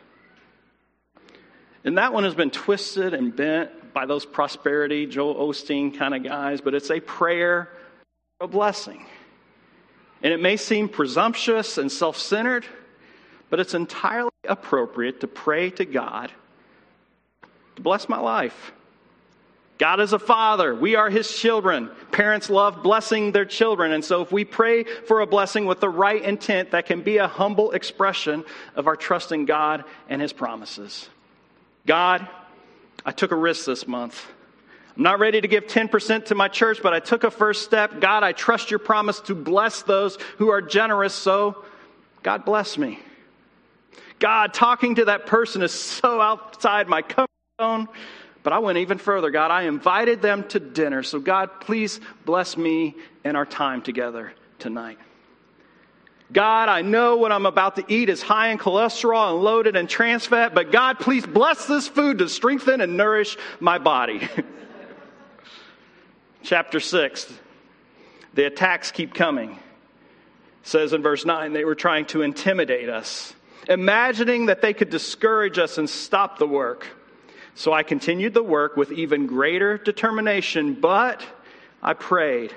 And 1.84 1.98
that 1.98 2.14
one 2.14 2.24
has 2.24 2.34
been 2.36 2.52
twisted 2.52 3.14
and 3.14 3.36
bent 3.36 3.94
by 3.94 4.06
those 4.06 4.26
prosperity, 4.26 5.06
Joel 5.06 5.36
Osteen 5.36 5.98
kind 5.98 6.16
of 6.16 6.24
guys, 6.24 6.62
but 6.62 6.74
it's 6.74 6.92
a 6.92 7.00
prayer 7.00 7.70
a 8.42 8.48
blessing. 8.48 9.06
And 10.22 10.34
it 10.34 10.42
may 10.42 10.58
seem 10.58 10.90
presumptuous 10.90 11.78
and 11.78 11.92
self 11.92 12.18
centered, 12.18 12.66
but 13.50 13.60
it's 13.60 13.74
entirely 13.74 14.32
appropriate 14.48 15.22
to 15.22 15.28
pray 15.28 15.70
to 15.72 15.86
God 15.86 16.32
to 17.76 17.82
bless 17.82 18.10
my 18.10 18.20
life 18.20 18.74
God 19.78 20.00
is 20.00 20.14
a 20.14 20.20
father. 20.20 20.74
We 20.74 20.96
are 20.96 21.10
his 21.10 21.30
children. 21.30 21.90
Parents 22.12 22.50
love 22.50 22.82
blessing 22.82 23.34
their 23.34 23.46
children. 23.46 23.92
And 23.92 24.06
so 24.06 24.22
if 24.22 24.32
we 24.32 24.46
pray 24.46 24.84
for 24.84 25.20
a 25.20 25.28
blessing 25.28 25.66
with 25.66 25.82
the 25.82 25.90
right 25.90 26.22
intent, 26.22 26.72
that 26.72 26.86
can 26.86 27.02
be 27.02 27.18
a 27.18 27.28
humble 27.28 27.72
expression 27.72 28.46
of 28.76 28.88
our 28.88 28.96
trust 28.96 29.34
in 29.34 29.46
God 29.46 29.84
and 30.08 30.22
his 30.22 30.32
promises. 30.32 31.10
God, 31.86 32.28
I 33.06 33.12
took 33.12 33.32
a 33.32 33.36
risk 33.36 33.66
this 33.66 33.86
month. 33.86 34.26
I'm 34.96 35.04
not 35.04 35.20
ready 35.20 35.42
to 35.42 35.48
give 35.48 35.68
10% 35.68 36.26
to 36.28 36.36
my 36.36 36.48
church, 36.48 36.80
but 36.82 36.94
I 36.94 37.00
took 37.00 37.26
a 37.26 37.32
first 37.32 37.66
step. 37.66 38.00
God, 38.00 38.24
I 38.24 38.32
trust 38.32 38.72
your 38.72 38.80
promise 38.80 39.20
to 39.22 39.36
bless 39.36 39.82
those 39.82 40.18
who 40.38 40.50
are 40.50 40.62
generous. 40.62 41.14
So, 41.14 41.66
God 42.24 42.46
bless 42.46 42.78
me. 42.78 43.00
God, 44.20 44.54
talking 44.54 44.96
to 44.96 45.06
that 45.06 45.26
person 45.26 45.62
is 45.62 45.74
so 45.74 46.22
outside 46.22 46.88
my 46.88 47.02
comfort 47.02 47.30
zone. 47.62 47.90
But 48.46 48.54
I 48.54 48.60
went 48.60 48.78
even 48.78 49.00
further, 49.00 49.32
God. 49.32 49.50
I 49.50 49.64
invited 49.64 50.22
them 50.22 50.48
to 50.50 50.60
dinner. 50.60 51.02
So, 51.02 51.20
God, 51.20 51.62
please 51.62 52.00
bless 52.26 52.56
me 52.56 52.96
and 53.24 53.36
our 53.36 53.44
time 53.44 53.82
together 53.82 54.34
tonight. 54.60 55.00
God, 56.32 56.70
I 56.70 56.84
know 56.84 57.16
what 57.16 57.32
I'm 57.32 57.48
about 57.48 57.78
to 57.78 57.86
eat 57.88 58.08
is 58.08 58.22
high 58.22 58.50
in 58.50 58.60
cholesterol 58.60 59.34
and 59.34 59.44
loaded 59.44 59.76
in 59.76 59.88
trans 59.88 60.28
fat, 60.28 60.54
but 60.54 60.72
God, 60.72 61.00
please 61.00 61.26
bless 61.26 61.66
this 61.66 61.88
food 61.88 62.20
to 62.20 62.30
strengthen 62.30 62.82
and 62.82 62.96
nourish 62.96 63.36
my 63.60 63.80
body. 63.80 64.30
Chapter 66.44 66.80
6 66.80 67.34
The 68.36 68.46
attacks 68.46 68.92
keep 68.92 69.16
coming. 69.16 69.54
It 69.54 69.58
says 70.62 70.94
in 70.94 71.02
verse 71.02 71.26
9, 71.26 71.54
they 71.54 71.66
were 71.66 71.74
trying 71.74 72.06
to 72.08 72.22
intimidate 72.22 72.90
us, 72.90 73.34
imagining 73.68 74.48
that 74.48 74.62
they 74.62 74.76
could 74.76 74.92
discourage 74.92 75.58
us 75.58 75.80
and 75.80 75.90
stop 75.90 76.38
the 76.38 76.48
work. 76.48 76.86
So 77.56 77.72
I 77.72 77.84
continued 77.84 78.34
the 78.34 78.44
work 78.44 78.76
with 78.76 78.92
even 78.92 79.28
greater 79.28 79.78
determination, 79.78 80.74
but 80.74 81.26
I 81.82 81.94
prayed, 81.94 82.54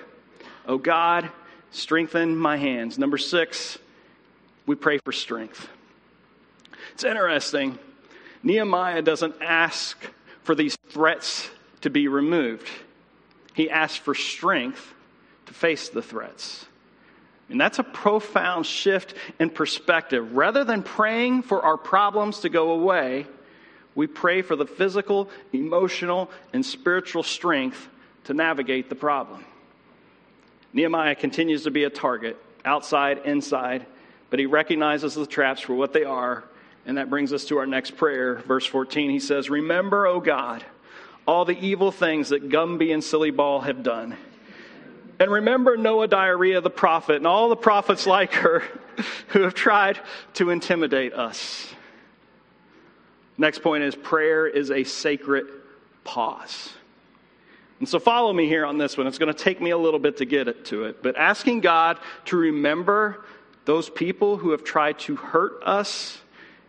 Oh 0.67 0.77
God, 0.77 1.31
strengthen 1.71 2.37
my 2.37 2.57
hands. 2.57 2.99
Number 2.99 3.17
six, 3.17 3.79
we 4.67 4.75
pray 4.75 4.99
for 4.99 5.13
strength. 5.13 5.69
It's 6.95 7.05
interesting. 7.05 7.79
Nehemiah 8.43 9.03
doesn't 9.03 9.37
ask 9.41 9.97
for 10.43 10.57
these 10.57 10.77
threats 10.89 11.49
to 11.83 11.91
be 11.91 12.09
removed, 12.09 12.69
he 13.55 13.71
asks 13.71 13.99
for 13.99 14.15
strength 14.15 14.95
to 15.47 15.55
face 15.55 15.89
the 15.89 16.03
threats. 16.03 16.67
And 17.49 17.61
that's 17.61 17.79
a 17.79 17.85
profound 17.85 18.67
shift 18.67 19.15
in 19.39 19.51
perspective. 19.51 20.35
Rather 20.35 20.65
than 20.65 20.83
praying 20.83 21.43
for 21.43 21.63
our 21.63 21.79
problems 21.79 22.41
to 22.41 22.49
go 22.49 22.73
away, 22.73 23.27
we 23.95 24.07
pray 24.07 24.43
for 24.43 24.57
the 24.57 24.67
physical, 24.67 25.29
emotional, 25.53 26.31
and 26.53 26.65
spiritual 26.65 27.23
strength 27.23 27.89
to 28.25 28.35
navigate 28.35 28.89
the 28.89 28.95
problem. 28.95 29.45
Nehemiah 30.73 31.15
continues 31.15 31.65
to 31.65 31.71
be 31.71 31.85
a 31.85 31.91
target, 31.91 32.37
outside, 32.65 33.23
inside, 33.25 33.87
but 34.31 34.39
he 34.39 34.47
recognizes 34.47 35.15
the 35.15 35.27
traps 35.27 35.61
for 35.61 35.75
what 35.75 35.93
they 35.93 36.05
are. 36.05 36.45
And 36.87 36.97
that 36.97 37.11
brings 37.11 37.33
us 37.33 37.45
to 37.47 37.59
our 37.59 37.67
next 37.67 37.97
prayer. 37.97 38.37
Verse 38.47 38.65
14, 38.65 39.11
he 39.11 39.19
says, 39.19 39.51
Remember, 39.51 40.07
O 40.07 40.21
God, 40.21 40.65
all 41.27 41.45
the 41.45 41.59
evil 41.59 41.91
things 41.91 42.31
that 42.31 42.49
Gumby 42.49 42.93
and 42.93 43.03
Silly 43.03 43.31
Ball 43.31 43.61
have 43.61 43.83
done. 43.83 44.17
And 45.19 45.31
remember 45.31 45.77
Noadiah 45.77 46.63
the 46.63 46.71
prophet 46.71 47.17
and 47.17 47.27
all 47.27 47.49
the 47.49 47.57
prophets 47.57 48.07
like 48.07 48.33
her 48.35 48.63
who 49.29 49.43
have 49.43 49.55
tried 49.55 50.01
to 50.35 50.51
intimidate 50.51 51.13
us. 51.13 51.75
Next 53.39 53.63
point 53.63 53.85
is 53.85 53.95
prayer 53.95 54.47
is 54.47 54.71
a 54.71 54.85
sacred 54.85 55.47
pause. 56.05 56.71
And 57.79 57.89
so 57.89 58.01
follow 58.01 58.33
me 58.33 58.49
here 58.49 58.67
on 58.67 58.77
this 58.77 58.97
one. 58.99 59.07
It's 59.07 59.19
going 59.19 59.33
to 59.33 59.39
take 59.45 59.61
me 59.61 59.71
a 59.71 59.79
little 59.79 60.01
bit 60.01 60.17
to 60.17 60.25
get 60.25 60.49
it 60.49 60.65
to 60.67 60.85
it. 60.85 61.03
But 61.03 61.17
asking 61.17 61.61
God 61.61 61.99
to 62.27 62.37
remember 62.37 63.25
those 63.65 63.89
people 63.89 64.37
who 64.37 64.51
have 64.51 64.65
tried 64.65 64.99
to 65.01 65.15
hurt 65.15 65.63
us, 65.63 66.19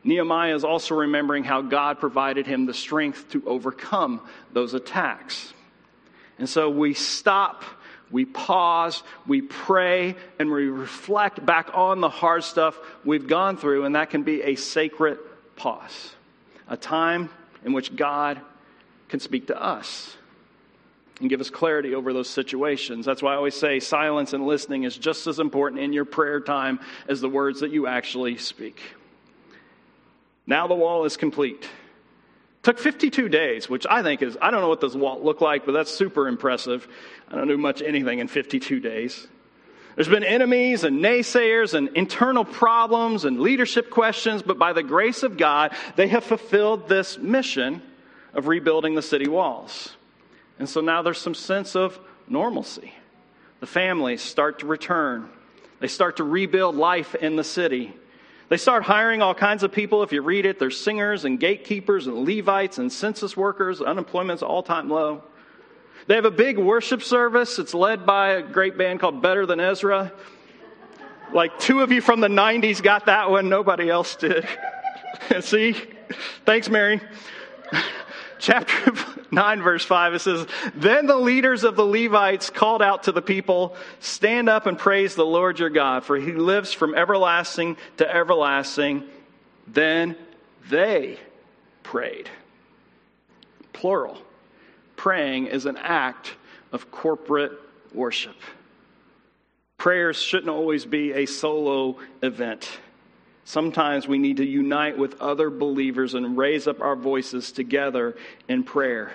Nehemiah 0.04 0.56
is 0.56 0.64
also 0.64 0.96
remembering 0.96 1.44
how 1.44 1.62
God 1.62 2.00
provided 2.00 2.46
him 2.46 2.66
the 2.66 2.74
strength 2.74 3.30
to 3.32 3.44
overcome 3.48 4.22
those 4.54 4.74
attacks. 4.76 5.54
And 6.38 6.48
so 6.48 6.70
we 6.70 6.94
stop, 6.94 7.64
we 8.12 8.26
pause, 8.26 9.04
we 9.28 9.42
pray, 9.42 10.16
and 10.38 10.52
we 10.52 10.68
reflect 10.68 11.46
back 11.46 11.72
on 11.74 12.02
the 12.02 12.10
hard 12.10 12.44
stuff 12.44 12.78
we've 13.04 13.28
gone 13.28 13.58
through, 13.58 13.86
and 13.86 13.96
that 13.96 14.10
can 14.10 14.24
be 14.24 14.42
a 14.42 14.56
sacred 14.56 15.20
pause, 15.56 16.12
a 16.70 16.78
time 16.78 17.30
in 17.66 17.74
which 17.74 17.96
God 17.96 18.40
can 19.10 19.20
speak 19.20 19.48
to 19.48 19.62
us 19.62 20.16
and 21.20 21.30
give 21.30 21.42
us 21.42 21.50
clarity 21.50 21.96
over 21.96 22.14
those 22.14 22.30
situations. 22.30 23.06
That's 23.06 23.22
why 23.22 23.34
I 23.34 23.36
always 23.36 23.56
say 23.56 23.80
silence 23.80 24.32
and 24.32 24.46
listening 24.46 24.84
is 24.84 24.98
just 24.98 25.28
as 25.28 25.40
important 25.40 25.82
in 25.82 25.92
your 25.92 26.06
prayer 26.06 26.40
time 26.40 26.80
as 27.10 27.20
the 27.20 27.28
words 27.28 27.60
that 27.60 27.72
you 27.72 27.88
actually 27.88 28.38
speak. 28.38 28.80
Now 30.48 30.68
the 30.68 30.76
wall 30.76 31.04
is 31.04 31.18
complete. 31.18 31.68
Took 32.64 32.80
52 32.80 33.30
days, 33.30 33.70
which 33.70 33.86
I 33.90 34.04
think 34.04 34.22
is, 34.22 34.38
I 34.42 34.52
don't 34.52 34.62
know 34.62 34.70
what 34.70 34.82
this 34.82 34.96
wall 34.96 35.22
looked 35.24 35.42
like, 35.42 35.66
but 35.66 35.74
that's 35.74 35.94
super 35.94 36.28
impressive. 36.28 36.88
I 37.30 37.36
don't 37.36 37.48
do 37.48 37.58
much 37.58 37.82
anything 37.82 38.20
in 38.20 38.28
52 38.28 38.80
days. 38.80 39.28
There's 40.00 40.08
been 40.08 40.24
enemies 40.24 40.86
and 40.86 41.04
naysayers 41.04 41.74
and 41.74 41.90
internal 41.90 42.46
problems 42.46 43.26
and 43.26 43.42
leadership 43.42 43.90
questions, 43.90 44.42
but 44.42 44.58
by 44.58 44.72
the 44.72 44.82
grace 44.82 45.24
of 45.24 45.36
God, 45.36 45.76
they 45.98 46.08
have 46.08 46.24
fulfilled 46.24 46.88
this 46.88 47.18
mission 47.18 47.82
of 48.34 48.48
rebuilding 48.48 48.96
the 48.96 49.02
city 49.02 49.28
walls. 49.28 49.98
And 50.58 50.70
so 50.70 50.80
now 50.80 51.02
there's 51.02 51.18
some 51.18 51.36
sense 51.36 51.76
of 51.76 52.00
normalcy. 52.30 52.94
The 53.60 53.68
families 53.68 54.22
start 54.22 54.60
to 54.60 54.68
return, 54.68 55.28
they 55.82 55.90
start 55.90 56.16
to 56.16 56.24
rebuild 56.24 56.78
life 56.78 57.14
in 57.14 57.36
the 57.36 57.44
city. 57.44 57.94
They 58.48 58.56
start 58.56 58.84
hiring 58.84 59.22
all 59.22 59.36
kinds 59.36 59.64
of 59.64 59.74
people. 59.74 60.02
If 60.02 60.14
you 60.14 60.22
read 60.22 60.46
it, 60.46 60.60
there's 60.60 60.80
singers 60.80 61.26
and 61.26 61.38
gatekeepers 61.38 62.08
and 62.08 62.26
Levites 62.26 62.78
and 62.78 62.90
census 62.90 63.36
workers. 63.36 63.82
Unemployment's 63.82 64.44
all 64.44 64.64
time 64.64 64.90
low. 64.90 65.24
They 66.10 66.16
have 66.16 66.26
a 66.26 66.32
big 66.32 66.58
worship 66.58 67.04
service. 67.04 67.60
It's 67.60 67.76
led 67.76 68.04
by 68.04 68.30
a 68.30 68.42
great 68.42 68.80
band 68.80 69.00
called 69.00 69.22
Better 69.22 69.46
Than 69.46 69.60
Ezra. 69.60 70.12
Like 71.32 71.60
two 71.60 71.82
of 71.82 71.92
you 71.92 72.02
from 72.02 72.20
the 72.20 72.28
90s 72.28 72.82
got 72.82 73.06
that 73.06 73.30
one, 73.30 73.48
nobody 73.48 73.92
else 73.92 74.16
did. 74.16 74.48
See? 75.42 75.76
Thanks, 76.48 76.68
Mary 76.68 77.00
chapter 78.40 78.92
9, 79.32 79.62
verse 79.62 79.86
5, 79.86 80.16
it 80.16 80.20
says, 80.20 80.48
Then 80.74 81.06
the 81.06 81.16
leaders 81.16 81.64
of 81.64 81.76
the 81.76 81.86
Levites 81.86 82.50
called 82.50 82.82
out 82.82 83.04
to 83.04 83.12
the 83.12 83.22
people, 83.22 83.76
Stand 84.00 84.50
up 84.50 84.66
and 84.66 84.80
praise 84.80 85.14
the 85.14 85.28
Lord 85.28 85.60
your 85.60 85.70
God, 85.70 86.04
for 86.04 86.18
he 86.18 86.32
lives 86.32 86.74
from 86.74 86.96
everlasting 86.96 87.78
to 87.98 88.12
everlasting. 88.12 89.04
Then 89.68 90.16
they 90.72 91.20
prayed. 91.84 92.32
Plural. 93.74 94.18
Praying 95.00 95.48
is 95.48 95.66
an 95.66 95.78
act 95.78 96.36
of 96.74 96.92
corporate 96.92 97.54
worship. 97.94 98.36
Prayers 99.78 100.22
shouldn't 100.22 100.50
always 100.50 100.86
be 100.86 101.14
a 101.14 101.26
solo 101.26 102.00
event. 102.22 102.70
Sometimes 103.46 104.10
we 104.10 104.18
need 104.18 104.36
to 104.38 104.46
unite 104.46 104.98
with 104.98 105.22
other 105.22 105.50
believers 105.50 106.16
and 106.16 106.38
raise 106.38 106.68
up 106.68 106.82
our 106.82 106.98
voices 106.98 107.54
together 107.54 108.18
in 108.50 108.66
prayer. 108.66 109.14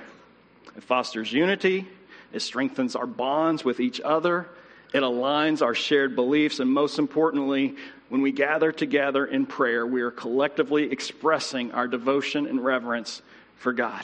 It 0.75 0.83
fosters 0.85 1.31
unity, 1.31 1.87
it 2.33 2.41
strengthens 2.41 2.97
our 2.97 3.07
bonds 3.07 3.63
with 3.63 3.79
each 3.79 4.01
other, 4.01 4.49
it 4.95 5.03
aligns 5.03 5.61
our 5.61 5.75
shared 5.75 6.17
beliefs, 6.17 6.61
and 6.61 6.71
most 6.71 6.99
importantly, 6.99 7.77
when 8.09 8.23
we 8.23 8.33
gather 8.33 8.73
together 8.73 9.27
in 9.27 9.45
prayer, 9.45 9.87
we 9.87 10.01
are 10.01 10.11
collectively 10.11 10.91
expressing 10.91 11.73
our 11.73 11.87
devotion 11.87 12.47
and 12.47 12.65
reverence 12.65 13.21
for 13.57 13.75
God. 13.75 14.03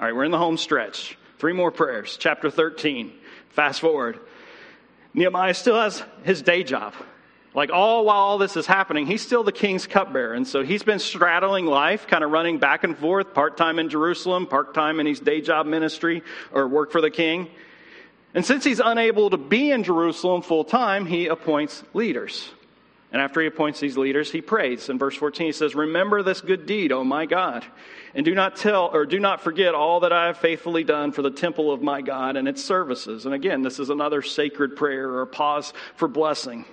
All 0.00 0.06
right, 0.06 0.16
we're 0.16 0.24
in 0.24 0.30
the 0.30 0.38
home 0.38 0.56
stretch. 0.56 1.18
Three 1.38 1.52
more 1.52 1.70
prayers. 1.70 2.16
Chapter 2.18 2.50
13. 2.50 3.12
Fast 3.50 3.82
forward. 3.82 4.18
Nehemiah 5.12 5.52
still 5.52 5.78
has 5.78 6.02
his 6.22 6.40
day 6.40 6.62
job. 6.62 6.94
Like 7.52 7.70
all 7.70 8.06
while 8.06 8.16
all 8.16 8.38
this 8.38 8.56
is 8.56 8.64
happening, 8.64 9.06
he's 9.06 9.20
still 9.20 9.42
the 9.42 9.52
king's 9.52 9.86
cupbearer. 9.86 10.32
And 10.32 10.48
so 10.48 10.64
he's 10.64 10.82
been 10.82 11.00
straddling 11.00 11.66
life, 11.66 12.06
kind 12.06 12.24
of 12.24 12.30
running 12.30 12.56
back 12.56 12.82
and 12.82 12.96
forth, 12.96 13.34
part 13.34 13.58
time 13.58 13.78
in 13.78 13.90
Jerusalem, 13.90 14.46
part 14.46 14.72
time 14.72 15.00
in 15.00 15.06
his 15.06 15.20
day 15.20 15.42
job 15.42 15.66
ministry 15.66 16.22
or 16.50 16.66
work 16.66 16.92
for 16.92 17.02
the 17.02 17.10
king. 17.10 17.50
And 18.32 18.42
since 18.42 18.64
he's 18.64 18.80
unable 18.82 19.28
to 19.28 19.36
be 19.36 19.70
in 19.70 19.84
Jerusalem 19.84 20.40
full 20.40 20.64
time, 20.64 21.04
he 21.04 21.26
appoints 21.26 21.84
leaders. 21.92 22.50
And 23.12 23.20
after 23.20 23.40
he 23.40 23.48
appoints 23.48 23.80
these 23.80 23.96
leaders, 23.96 24.30
he 24.30 24.40
prays. 24.40 24.88
In 24.88 24.98
verse 24.98 25.16
14, 25.16 25.46
he 25.46 25.52
says, 25.52 25.74
Remember 25.74 26.22
this 26.22 26.40
good 26.40 26.64
deed, 26.64 26.92
O 26.92 27.02
my 27.02 27.26
God, 27.26 27.64
and 28.14 28.24
do 28.24 28.34
not 28.34 28.56
tell 28.56 28.90
or 28.92 29.04
do 29.04 29.18
not 29.18 29.40
forget 29.40 29.74
all 29.74 30.00
that 30.00 30.12
I 30.12 30.26
have 30.26 30.38
faithfully 30.38 30.84
done 30.84 31.10
for 31.10 31.22
the 31.22 31.30
temple 31.30 31.72
of 31.72 31.82
my 31.82 32.02
God 32.02 32.36
and 32.36 32.46
its 32.46 32.64
services. 32.64 33.26
And 33.26 33.34
again, 33.34 33.62
this 33.62 33.80
is 33.80 33.90
another 33.90 34.22
sacred 34.22 34.76
prayer 34.76 35.12
or 35.12 35.26
pause 35.26 35.72
for 35.96 36.06
blessing. 36.06 36.64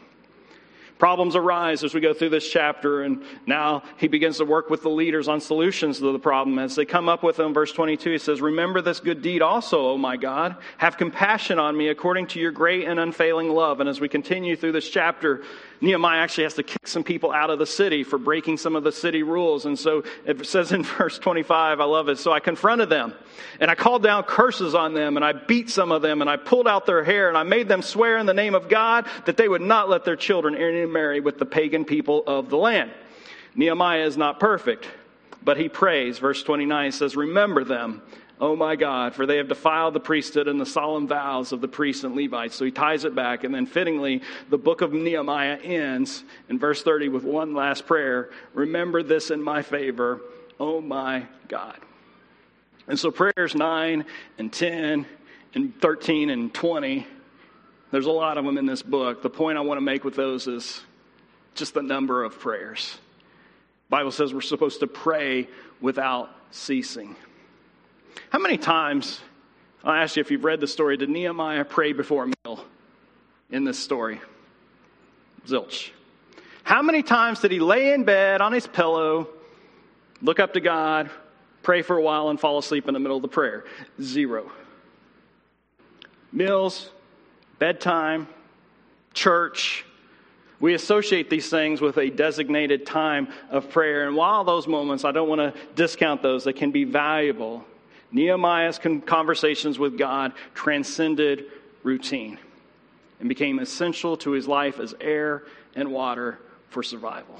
Problems 0.98 1.36
arise 1.36 1.84
as 1.84 1.94
we 1.94 2.02
go 2.02 2.12
through 2.12 2.30
this 2.30 2.50
chapter, 2.50 3.04
and 3.04 3.22
now 3.46 3.84
he 3.98 4.08
begins 4.08 4.38
to 4.38 4.46
work 4.46 4.72
with 4.72 4.82
the 4.82 4.90
leaders 4.90 5.28
on 5.28 5.40
solutions 5.40 6.00
to 6.00 6.12
the 6.12 6.18
problem. 6.18 6.58
As 6.58 6.76
they 6.76 6.86
come 6.86 7.08
up 7.08 7.22
with 7.22 7.36
them, 7.36 7.54
verse 7.54 7.72
22, 7.72 8.14
he 8.14 8.18
says, 8.18 8.42
Remember 8.42 8.82
this 8.82 9.00
good 9.00 9.22
deed 9.22 9.44
also, 9.44 9.90
O 9.90 9.98
my 9.98 10.18
God. 10.18 10.56
Have 10.80 10.98
compassion 10.98 11.60
on 11.60 11.78
me 11.78 11.90
according 11.90 12.28
to 12.28 12.40
your 12.40 12.52
great 12.52 12.88
and 12.88 13.00
unfailing 13.00 13.50
love. 13.50 13.80
And 13.80 13.88
as 13.88 14.02
we 14.02 14.10
continue 14.10 14.56
through 14.56 14.72
this 14.72 14.90
chapter, 14.90 15.44
Nehemiah 15.80 16.20
actually 16.20 16.46
has 16.46 16.56
to 16.56 16.64
kick 16.64 16.88
some 16.88 17.04
people 17.04 17.32
out 17.32 17.50
of 17.50 17.60
the 17.60 17.66
city 17.66 18.04
for 18.04 18.18
breaking 18.18 18.58
some 18.58 18.76
of 18.76 18.84
the 18.84 18.92
city 18.92 19.22
rules. 19.22 19.66
And 19.66 19.78
so 19.78 20.04
it 20.26 20.46
says 20.46 20.72
in 20.72 20.84
verse 20.98 21.20
25, 21.20 21.80
I 21.80 21.84
love 21.84 22.10
it. 22.10 22.18
So 22.18 22.32
I 22.32 22.40
confronted 22.40 22.90
them 22.90 23.14
and 23.60 23.70
I 23.70 23.76
called 23.76 24.04
down 24.04 24.24
curses 24.24 24.74
on 24.74 24.94
them 24.94 25.18
and 25.18 25.26
I 25.26 25.34
beat 25.34 25.70
some 25.70 25.92
of 25.92 26.02
them 26.02 26.22
and 26.22 26.30
I 26.30 26.38
pulled 26.38 26.68
out 26.68 26.86
their 26.86 27.04
hair 27.04 27.30
and 27.30 27.38
I 27.38 27.44
made 27.44 27.68
them 27.68 27.82
swear 27.82 28.18
in 28.18 28.26
the 28.26 28.34
name 28.34 28.56
of 28.56 28.70
God 28.70 29.06
that 29.26 29.38
they 29.38 29.48
would 29.48 29.62
not 29.62 29.90
let 29.90 30.04
their 30.04 30.16
children 30.16 30.56
intermarry 30.56 31.20
with 31.20 31.38
the 31.38 31.46
pagan 31.46 31.86
people 31.86 32.24
of 32.26 32.50
the 32.50 32.58
land. 32.58 32.92
Nehemiah 33.56 34.06
is 34.06 34.18
not 34.18 34.40
perfect, 34.40 34.88
but 35.44 35.58
he 35.58 35.70
prays. 35.70 36.20
Verse 36.20 36.42
29 36.44 36.92
says, 36.92 37.16
Remember 37.16 37.64
them 37.64 38.02
Oh 38.40 38.56
my 38.56 38.76
God, 38.76 39.16
for 39.16 39.26
they 39.26 39.38
have 39.38 39.48
defiled 39.48 39.96
the 39.96 40.00
priesthood 40.00 40.48
and 40.48 40.62
the 40.62 40.66
solemn 40.66 41.08
vows 41.08 41.52
of 41.52 41.62
the 41.62 41.68
priests 41.68 42.04
and 42.04 42.16
Levites. 42.16 42.56
So 42.56 42.66
he 42.66 42.72
ties 42.72 43.04
it 43.04 43.16
back. 43.16 43.44
And 43.44 43.54
then 43.54 43.66
fittingly, 43.66 44.22
the 44.50 44.60
book 44.60 44.82
of 44.82 44.94
Nehemiah 44.94 45.58
ends 45.58 46.24
in 46.48 46.60
verse 46.60 46.84
30 46.84 47.10
with 47.10 47.24
one 47.24 47.56
last 47.56 47.88
prayer 47.88 48.30
Remember 48.54 49.02
this 49.02 49.32
in 49.32 49.42
my 49.42 49.64
favor, 49.64 50.22
oh 50.60 50.82
my 50.82 51.26
God. 51.48 51.80
And 52.88 52.98
so 53.00 53.10
prayers 53.10 53.56
9 53.56 54.06
and 54.38 54.54
10 54.54 55.06
and 55.56 55.82
13 55.82 56.30
and 56.30 56.54
20 56.54 57.08
There's 57.92 58.06
a 58.06 58.12
lot 58.12 58.38
of 58.38 58.46
them 58.46 58.60
in 58.60 58.68
this 58.68 58.84
book. 58.84 59.24
The 59.24 59.30
point 59.32 59.58
I 59.58 59.62
want 59.62 59.78
to 59.78 59.84
make 59.84 60.04
with 60.04 60.16
those 60.16 60.48
is 60.48 60.82
just 61.56 61.74
the 61.74 61.82
number 61.82 62.24
of 62.24 62.40
prayers. 62.40 62.98
The 63.90 63.96
Bible 63.96 64.12
says 64.12 64.32
we're 64.32 64.42
supposed 64.42 64.82
to 64.82 64.88
pray 64.88 65.48
without 65.82 66.30
ceasing. 66.52 67.16
How 68.30 68.40
many 68.40 68.58
times, 68.58 69.22
I'll 69.84 69.94
ask 69.94 70.16
you 70.16 70.22
if 70.22 70.32
you've 70.32 70.44
read 70.44 70.60
the 70.60 70.68
story, 70.68 70.98
did 70.98 71.10
Nehemiah 71.10 71.66
pray 71.66 71.94
before 71.94 72.26
a 72.26 72.28
meal 72.28 72.64
in 73.50 73.64
this 73.64 73.80
story? 73.80 74.20
Zilch. 75.48 75.92
How 76.64 76.82
many 76.82 77.04
times 77.04 77.40
did 77.40 77.52
he 77.52 77.60
lay 77.60 77.94
in 77.94 78.04
bed 78.04 78.42
on 78.42 78.52
his 78.52 78.68
pillow, 78.68 79.30
look 80.22 80.40
up 80.40 80.54
to 80.54 80.60
God, 80.60 81.10
pray 81.64 81.82
for 81.82 81.98
a 81.98 82.02
while, 82.02 82.30
and 82.30 82.40
fall 82.40 82.58
asleep 82.58 82.88
in 82.88 82.94
the 82.94 83.00
middle 83.00 83.16
of 83.16 83.22
the 83.22 83.30
prayer? 83.30 83.64
Zero. 84.02 84.52
Meals, 86.34 86.90
bedtime, 87.60 88.28
church, 89.14 89.86
we 90.60 90.74
associate 90.74 91.30
these 91.30 91.50
things 91.50 91.82
with 91.82 91.98
a 91.98 92.10
designated 92.10 92.86
time 92.86 93.28
of 93.52 93.70
prayer. 93.70 94.08
And 94.08 94.16
while 94.16 94.44
those 94.44 94.68
moments, 94.68 95.06
I 95.06 95.12
don't 95.12 95.30
want 95.30 95.40
to 95.40 95.54
discount 95.76 96.24
those, 96.24 96.44
they 96.44 96.54
can 96.54 96.72
be 96.72 96.84
valuable. 96.84 97.64
Nehemiah's 98.12 98.80
conversations 99.06 99.78
with 99.78 99.98
God 99.98 100.34
transcended 100.54 101.46
routine 101.84 102.40
and 103.20 103.28
became 103.30 103.60
essential 103.60 104.18
to 104.18 104.32
his 104.32 104.48
life 104.48 104.80
as 104.80 104.96
air 105.02 105.44
and 105.76 105.92
water 105.92 106.40
for 106.70 106.84
survival. 106.84 107.40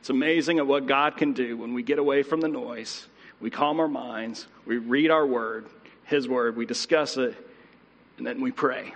It's 0.00 0.10
amazing 0.10 0.58
at 0.58 0.66
what 0.66 0.86
God 0.86 1.16
can 1.16 1.32
do 1.32 1.56
when 1.56 1.74
we 1.74 1.82
get 1.82 1.98
away 1.98 2.22
from 2.22 2.40
the 2.40 2.48
noise, 2.48 3.06
we 3.40 3.50
calm 3.50 3.80
our 3.80 3.88
minds, 3.88 4.46
we 4.66 4.78
read 4.78 5.10
our 5.10 5.26
word, 5.26 5.66
his 6.04 6.28
word, 6.28 6.56
we 6.56 6.66
discuss 6.66 7.16
it, 7.16 7.34
and 8.18 8.26
then 8.26 8.40
we 8.40 8.50
pray. 8.50 8.94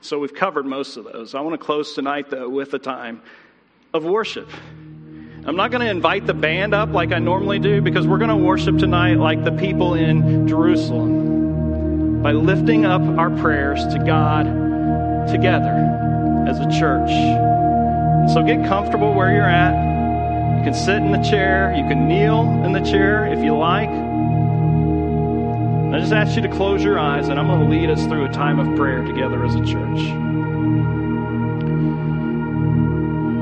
So 0.00 0.18
we've 0.18 0.34
covered 0.34 0.66
most 0.66 0.96
of 0.96 1.04
those. 1.04 1.34
I 1.34 1.40
want 1.40 1.58
to 1.58 1.64
close 1.64 1.94
tonight, 1.94 2.28
though, 2.30 2.48
with 2.48 2.74
a 2.74 2.78
time 2.78 3.22
of 3.92 4.04
worship. 4.04 4.48
I'm 5.46 5.56
not 5.56 5.70
going 5.70 5.82
to 5.82 5.90
invite 5.90 6.26
the 6.26 6.32
band 6.32 6.72
up 6.72 6.88
like 6.94 7.12
I 7.12 7.18
normally 7.18 7.58
do 7.58 7.82
because 7.82 8.06
we're 8.06 8.16
going 8.16 8.30
to 8.30 8.36
worship 8.36 8.78
tonight 8.78 9.18
like 9.18 9.44
the 9.44 9.52
people 9.52 9.92
in 9.92 10.48
Jerusalem 10.48 12.22
by 12.22 12.32
lifting 12.32 12.86
up 12.86 13.02
our 13.18 13.28
prayers 13.28 13.86
to 13.88 13.98
God 13.98 14.46
together 15.28 16.46
as 16.48 16.58
a 16.58 16.64
church. 16.78 17.10
So 18.32 18.42
get 18.42 18.66
comfortable 18.66 19.12
where 19.12 19.34
you're 19.34 19.42
at. 19.42 19.74
You 20.58 20.64
can 20.64 20.72
sit 20.72 20.96
in 20.96 21.12
the 21.12 21.22
chair, 21.22 21.74
you 21.76 21.86
can 21.88 22.08
kneel 22.08 22.40
in 22.64 22.72
the 22.72 22.80
chair 22.80 23.26
if 23.26 23.44
you 23.44 23.54
like. 23.54 23.90
I 25.94 26.00
just 26.00 26.14
ask 26.14 26.36
you 26.36 26.42
to 26.42 26.48
close 26.48 26.82
your 26.82 26.98
eyes, 26.98 27.28
and 27.28 27.38
I'm 27.38 27.48
going 27.48 27.60
to 27.60 27.66
lead 27.66 27.90
us 27.90 28.02
through 28.06 28.24
a 28.24 28.32
time 28.32 28.58
of 28.58 28.74
prayer 28.78 29.04
together 29.04 29.44
as 29.44 29.54
a 29.54 29.62
church. 29.62 30.23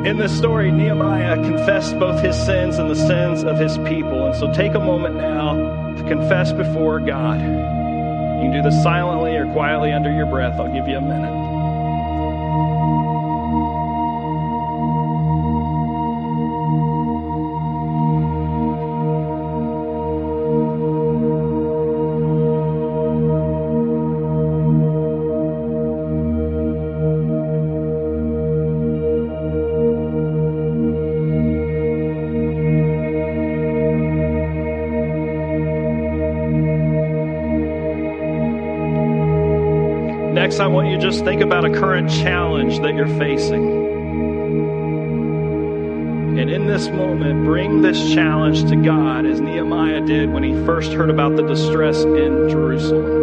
In 0.04 0.16
this 0.18 0.36
story, 0.36 0.72
Nehemiah 0.72 1.36
confessed 1.36 1.96
both 1.96 2.20
his 2.20 2.34
sins 2.34 2.78
and 2.78 2.90
the 2.90 2.96
sins 2.96 3.44
of 3.44 3.56
his 3.56 3.78
people. 3.78 4.26
And 4.26 4.34
so 4.34 4.52
take 4.52 4.74
a 4.74 4.80
moment 4.80 5.14
now 5.14 5.54
to 5.94 6.02
confess 6.08 6.52
before 6.52 6.98
God. 6.98 7.40
You 7.40 8.50
can 8.50 8.52
do 8.52 8.62
this 8.62 8.82
silently 8.82 9.36
or 9.36 9.46
quietly 9.52 9.92
under 9.92 10.12
your 10.12 10.26
breath. 10.26 10.58
I'll 10.58 10.72
give 10.74 10.88
you 10.88 10.96
a 10.96 11.00
minute. 11.00 11.51
Next, 40.52 40.60
I 40.60 40.66
want 40.66 40.88
you 40.88 40.96
to 40.96 41.02
just 41.02 41.24
think 41.24 41.40
about 41.40 41.64
a 41.64 41.70
current 41.70 42.10
challenge 42.10 42.80
that 42.80 42.94
you're 42.94 43.06
facing. 43.18 43.64
And 46.38 46.50
in 46.50 46.66
this 46.66 46.88
moment, 46.88 47.46
bring 47.46 47.80
this 47.80 48.12
challenge 48.12 48.68
to 48.68 48.76
God 48.76 49.24
as 49.24 49.40
Nehemiah 49.40 50.02
did 50.02 50.30
when 50.30 50.42
he 50.42 50.52
first 50.66 50.92
heard 50.92 51.08
about 51.08 51.36
the 51.36 51.42
distress 51.42 52.02
in 52.02 52.50
Jerusalem. 52.50 53.21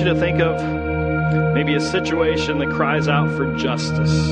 You 0.00 0.06
to 0.06 0.14
think 0.14 0.40
of 0.40 1.54
maybe 1.54 1.74
a 1.74 1.80
situation 1.80 2.58
that 2.58 2.70
cries 2.70 3.06
out 3.06 3.28
for 3.36 3.54
justice. 3.56 4.30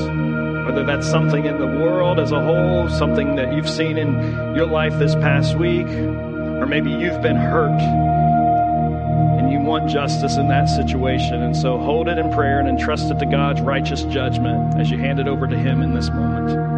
Whether 0.65 0.83
that's 0.83 1.07
something 1.07 1.45
in 1.45 1.59
the 1.59 1.67
world 1.67 2.19
as 2.19 2.31
a 2.31 2.41
whole, 2.41 2.89
something 2.89 3.35
that 3.35 3.53
you've 3.53 3.69
seen 3.69 3.97
in 3.97 4.13
your 4.55 4.65
life 4.65 4.97
this 4.99 5.15
past 5.15 5.55
week, 5.57 5.87
or 5.87 6.65
maybe 6.65 6.91
you've 6.91 7.21
been 7.21 7.35
hurt 7.35 7.79
and 9.39 9.51
you 9.51 9.59
want 9.59 9.89
justice 9.89 10.37
in 10.37 10.47
that 10.49 10.65
situation. 10.65 11.41
And 11.41 11.55
so 11.55 11.77
hold 11.77 12.07
it 12.07 12.17
in 12.17 12.31
prayer 12.31 12.59
and 12.59 12.67
entrust 12.67 13.11
it 13.11 13.19
to 13.19 13.25
God's 13.25 13.61
righteous 13.61 14.03
judgment 14.03 14.79
as 14.79 14.89
you 14.89 14.97
hand 14.97 15.19
it 15.19 15.27
over 15.27 15.47
to 15.47 15.57
Him 15.57 15.81
in 15.81 15.93
this 15.93 16.09
moment. 16.09 16.68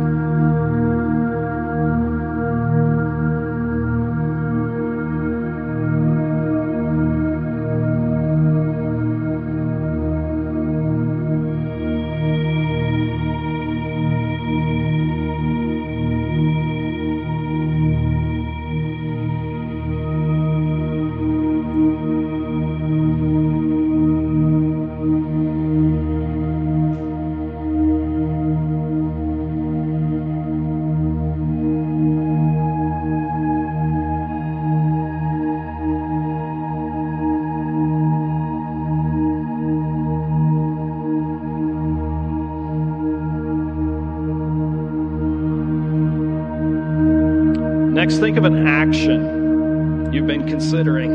Think 48.21 48.37
of 48.37 48.45
an 48.45 48.67
action 48.67 50.13
you've 50.13 50.27
been 50.27 50.47
considering 50.47 51.11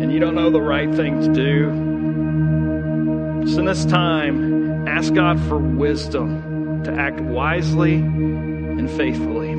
and 0.00 0.10
you 0.10 0.18
don't 0.18 0.34
know 0.34 0.48
the 0.48 0.62
right 0.62 0.94
thing 0.94 1.20
to 1.20 1.30
do. 1.34 1.66
Just 3.44 3.58
in 3.58 3.66
this 3.66 3.84
time, 3.84 4.88
ask 4.88 5.12
God 5.12 5.38
for 5.40 5.58
wisdom 5.58 6.82
to 6.84 6.92
act 6.94 7.20
wisely 7.20 7.96
and 7.96 8.90
faithfully. 8.92 9.57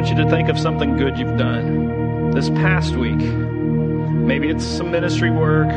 Want 0.00 0.16
you 0.16 0.24
to 0.24 0.30
think 0.30 0.48
of 0.48 0.58
something 0.58 0.96
good 0.96 1.18
you've 1.18 1.36
done 1.36 2.30
this 2.30 2.48
past 2.48 2.94
week. 2.94 3.18
Maybe 3.18 4.48
it's 4.48 4.64
some 4.64 4.90
ministry 4.90 5.30
work. 5.30 5.68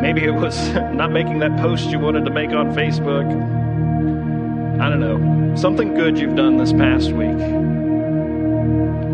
Maybe 0.00 0.22
it 0.22 0.30
was 0.30 0.68
not 0.92 1.10
making 1.10 1.40
that 1.40 1.58
post 1.58 1.86
you 1.86 1.98
wanted 1.98 2.26
to 2.26 2.30
make 2.30 2.50
on 2.50 2.72
Facebook. 2.76 3.26
I 4.80 4.88
don't 4.88 5.00
know. 5.00 5.56
Something 5.56 5.94
good 5.94 6.16
you've 6.16 6.36
done 6.36 6.58
this 6.58 6.72
past 6.72 7.10
week. 7.10 7.40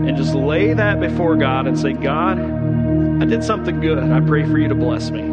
And 0.07 0.15
just 0.19 0.35
lay 0.35 0.75
that 0.75 1.01
before 1.01 1.37
God 1.37 1.67
and 1.67 1.79
say, 1.79 1.95
God, 1.95 2.39
I 2.39 3.25
did 3.25 3.43
something 3.43 3.81
good. 3.81 4.01
I 4.01 4.21
pray 4.21 4.45
for 4.45 4.59
you 4.59 4.69
to 4.69 4.75
bless 4.75 5.11
me. 5.11 5.24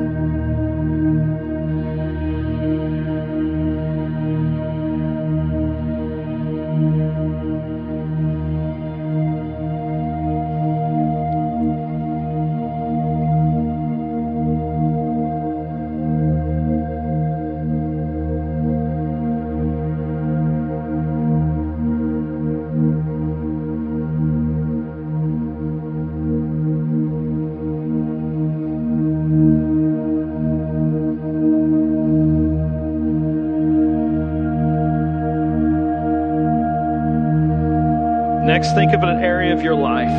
Next, 38.61 38.75
think 38.75 38.93
of 38.93 39.01
an 39.01 39.23
area 39.23 39.53
of 39.53 39.63
your 39.63 39.73
life 39.73 40.11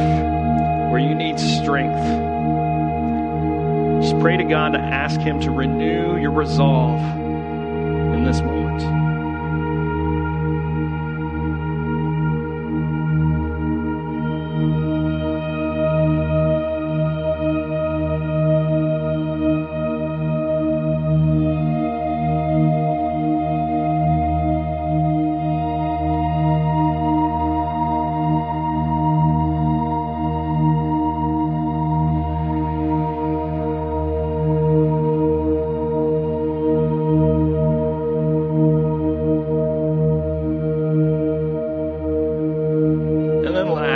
where 0.91 0.99
you 0.99 1.15
need 1.15 1.39
strength. 1.39 2.03
Just 4.03 4.19
pray 4.19 4.37
to 4.37 4.43
God 4.43 4.71
to 4.71 4.81
ask 4.81 5.21
Him 5.21 5.39
to 5.43 5.53
renew 5.53 6.17
your 6.17 6.33
resolve 6.33 6.99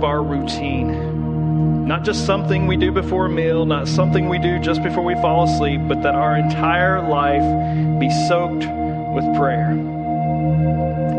of 0.00 0.04
our 0.04 0.22
routine. 0.22 1.86
Not 1.86 2.04
just 2.04 2.24
something 2.24 2.66
we 2.66 2.78
do 2.78 2.90
before 2.90 3.26
a 3.26 3.28
meal, 3.28 3.66
not 3.66 3.86
something 3.86 4.30
we 4.30 4.38
do 4.38 4.58
just 4.58 4.82
before 4.82 5.04
we 5.04 5.12
fall 5.16 5.44
asleep, 5.44 5.82
but 5.88 6.02
that 6.02 6.14
our 6.14 6.36
entire 6.36 7.06
life 7.06 7.42
be 8.00 8.08
soaked 8.26 8.64
with 8.64 9.36
prayer. 9.36 9.74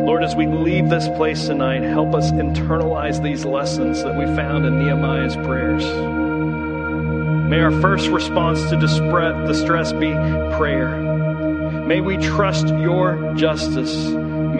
Lord, 0.03 0.23
as 0.23 0.35
we 0.35 0.47
leave 0.47 0.89
this 0.89 1.07
place 1.09 1.45
tonight, 1.45 1.83
help 1.83 2.15
us 2.15 2.31
internalize 2.31 3.21
these 3.21 3.45
lessons 3.45 4.01
that 4.01 4.17
we 4.17 4.25
found 4.35 4.65
in 4.65 4.79
Nehemiah's 4.79 5.35
prayers. 5.35 5.85
May 7.51 7.59
our 7.59 7.81
first 7.81 8.07
response 8.07 8.67
to 8.71 8.77
distress 8.77 9.93
be 9.93 10.11
prayer. 10.57 10.97
May 11.85 12.01
we 12.01 12.17
trust 12.17 12.67
your 12.67 13.31
justice 13.35 14.07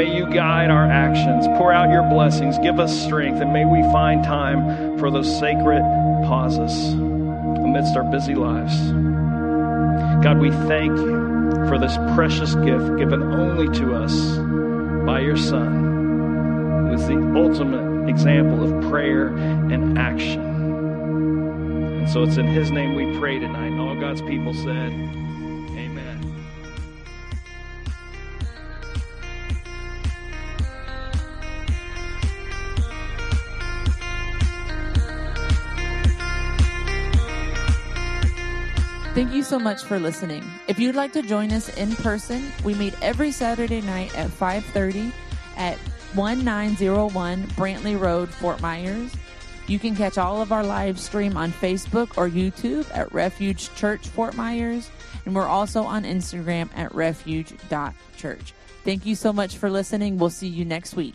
May 0.02 0.18
you 0.18 0.26
guide 0.26 0.72
our 0.72 0.90
actions, 0.90 1.46
pour 1.60 1.72
out 1.72 1.92
your 1.92 2.02
blessings, 2.02 2.58
give 2.58 2.80
us 2.80 2.92
strength, 3.04 3.40
and 3.40 3.54
may 3.54 3.66
we 3.66 3.84
find 3.92 4.24
time 4.24 4.98
for 4.98 5.12
those 5.12 5.30
sacred 5.38 5.84
pauses 6.26 6.94
amidst 6.94 7.96
our 7.96 8.04
busy 8.06 8.34
lives. 8.34 8.76
God, 10.24 10.40
we 10.40 10.50
thank 10.50 10.98
you 10.98 11.68
for 11.68 11.78
this 11.78 11.96
precious 12.16 12.56
gift 12.56 12.98
given 12.98 13.22
only 13.22 13.68
to 13.78 13.94
us 13.94 14.38
by 15.06 15.20
your 15.20 15.38
Son, 15.38 16.88
who 16.88 16.94
is 16.96 17.06
the 17.06 17.34
ultimate 17.36 18.10
example 18.10 18.64
of 18.64 18.90
prayer 18.90 19.28
and 19.28 20.00
action. 20.00 20.42
And 22.00 22.10
so 22.10 22.24
it's 22.24 22.38
in 22.38 22.48
his 22.48 22.72
name 22.72 22.96
we 22.96 23.20
pray 23.20 23.38
tonight. 23.38 23.68
And 23.68 23.80
all 23.80 23.94
God's 23.94 24.24
people 24.24 24.56
said, 24.56 24.92
Thank 39.22 39.36
you 39.36 39.44
so 39.44 39.60
much 39.60 39.84
for 39.84 40.00
listening. 40.00 40.44
If 40.68 40.80
you'd 40.80 40.96
like 40.96 41.14
to 41.14 41.22
join 41.22 41.52
us 41.52 41.70
in 41.78 41.96
person, 41.98 42.52
we 42.64 42.74
meet 42.74 42.96
every 43.04 43.32
Saturday 43.32 43.80
night 43.80 44.18
at 44.18 44.32
5:30 44.32 45.14
at 45.58 45.78
1901 46.16 47.44
Brantley 47.50 48.00
Road, 48.00 48.30
Fort 48.30 48.60
Myers. 48.64 49.16
You 49.68 49.78
can 49.78 49.96
catch 49.96 50.18
all 50.18 50.42
of 50.42 50.52
our 50.52 50.64
live 50.64 51.00
stream 51.00 51.38
on 51.38 51.52
Facebook 51.52 52.18
or 52.18 52.30
YouTube 52.30 52.88
at 52.98 53.14
Refuge 53.14 53.72
Church 53.76 54.08
Fort 54.08 54.36
Myers, 54.36 54.90
and 55.28 55.36
we're 55.36 55.46
also 55.46 55.84
on 55.84 56.04
Instagram 56.04 56.72
at 56.76 56.96
refuge.church. 56.96 58.54
Thank 58.84 59.06
you 59.06 59.14
so 59.14 59.32
much 59.32 59.56
for 59.56 59.70
listening. 59.70 60.18
We'll 60.18 60.32
see 60.32 60.48
you 60.48 60.66
next 60.66 60.96
week. 60.96 61.14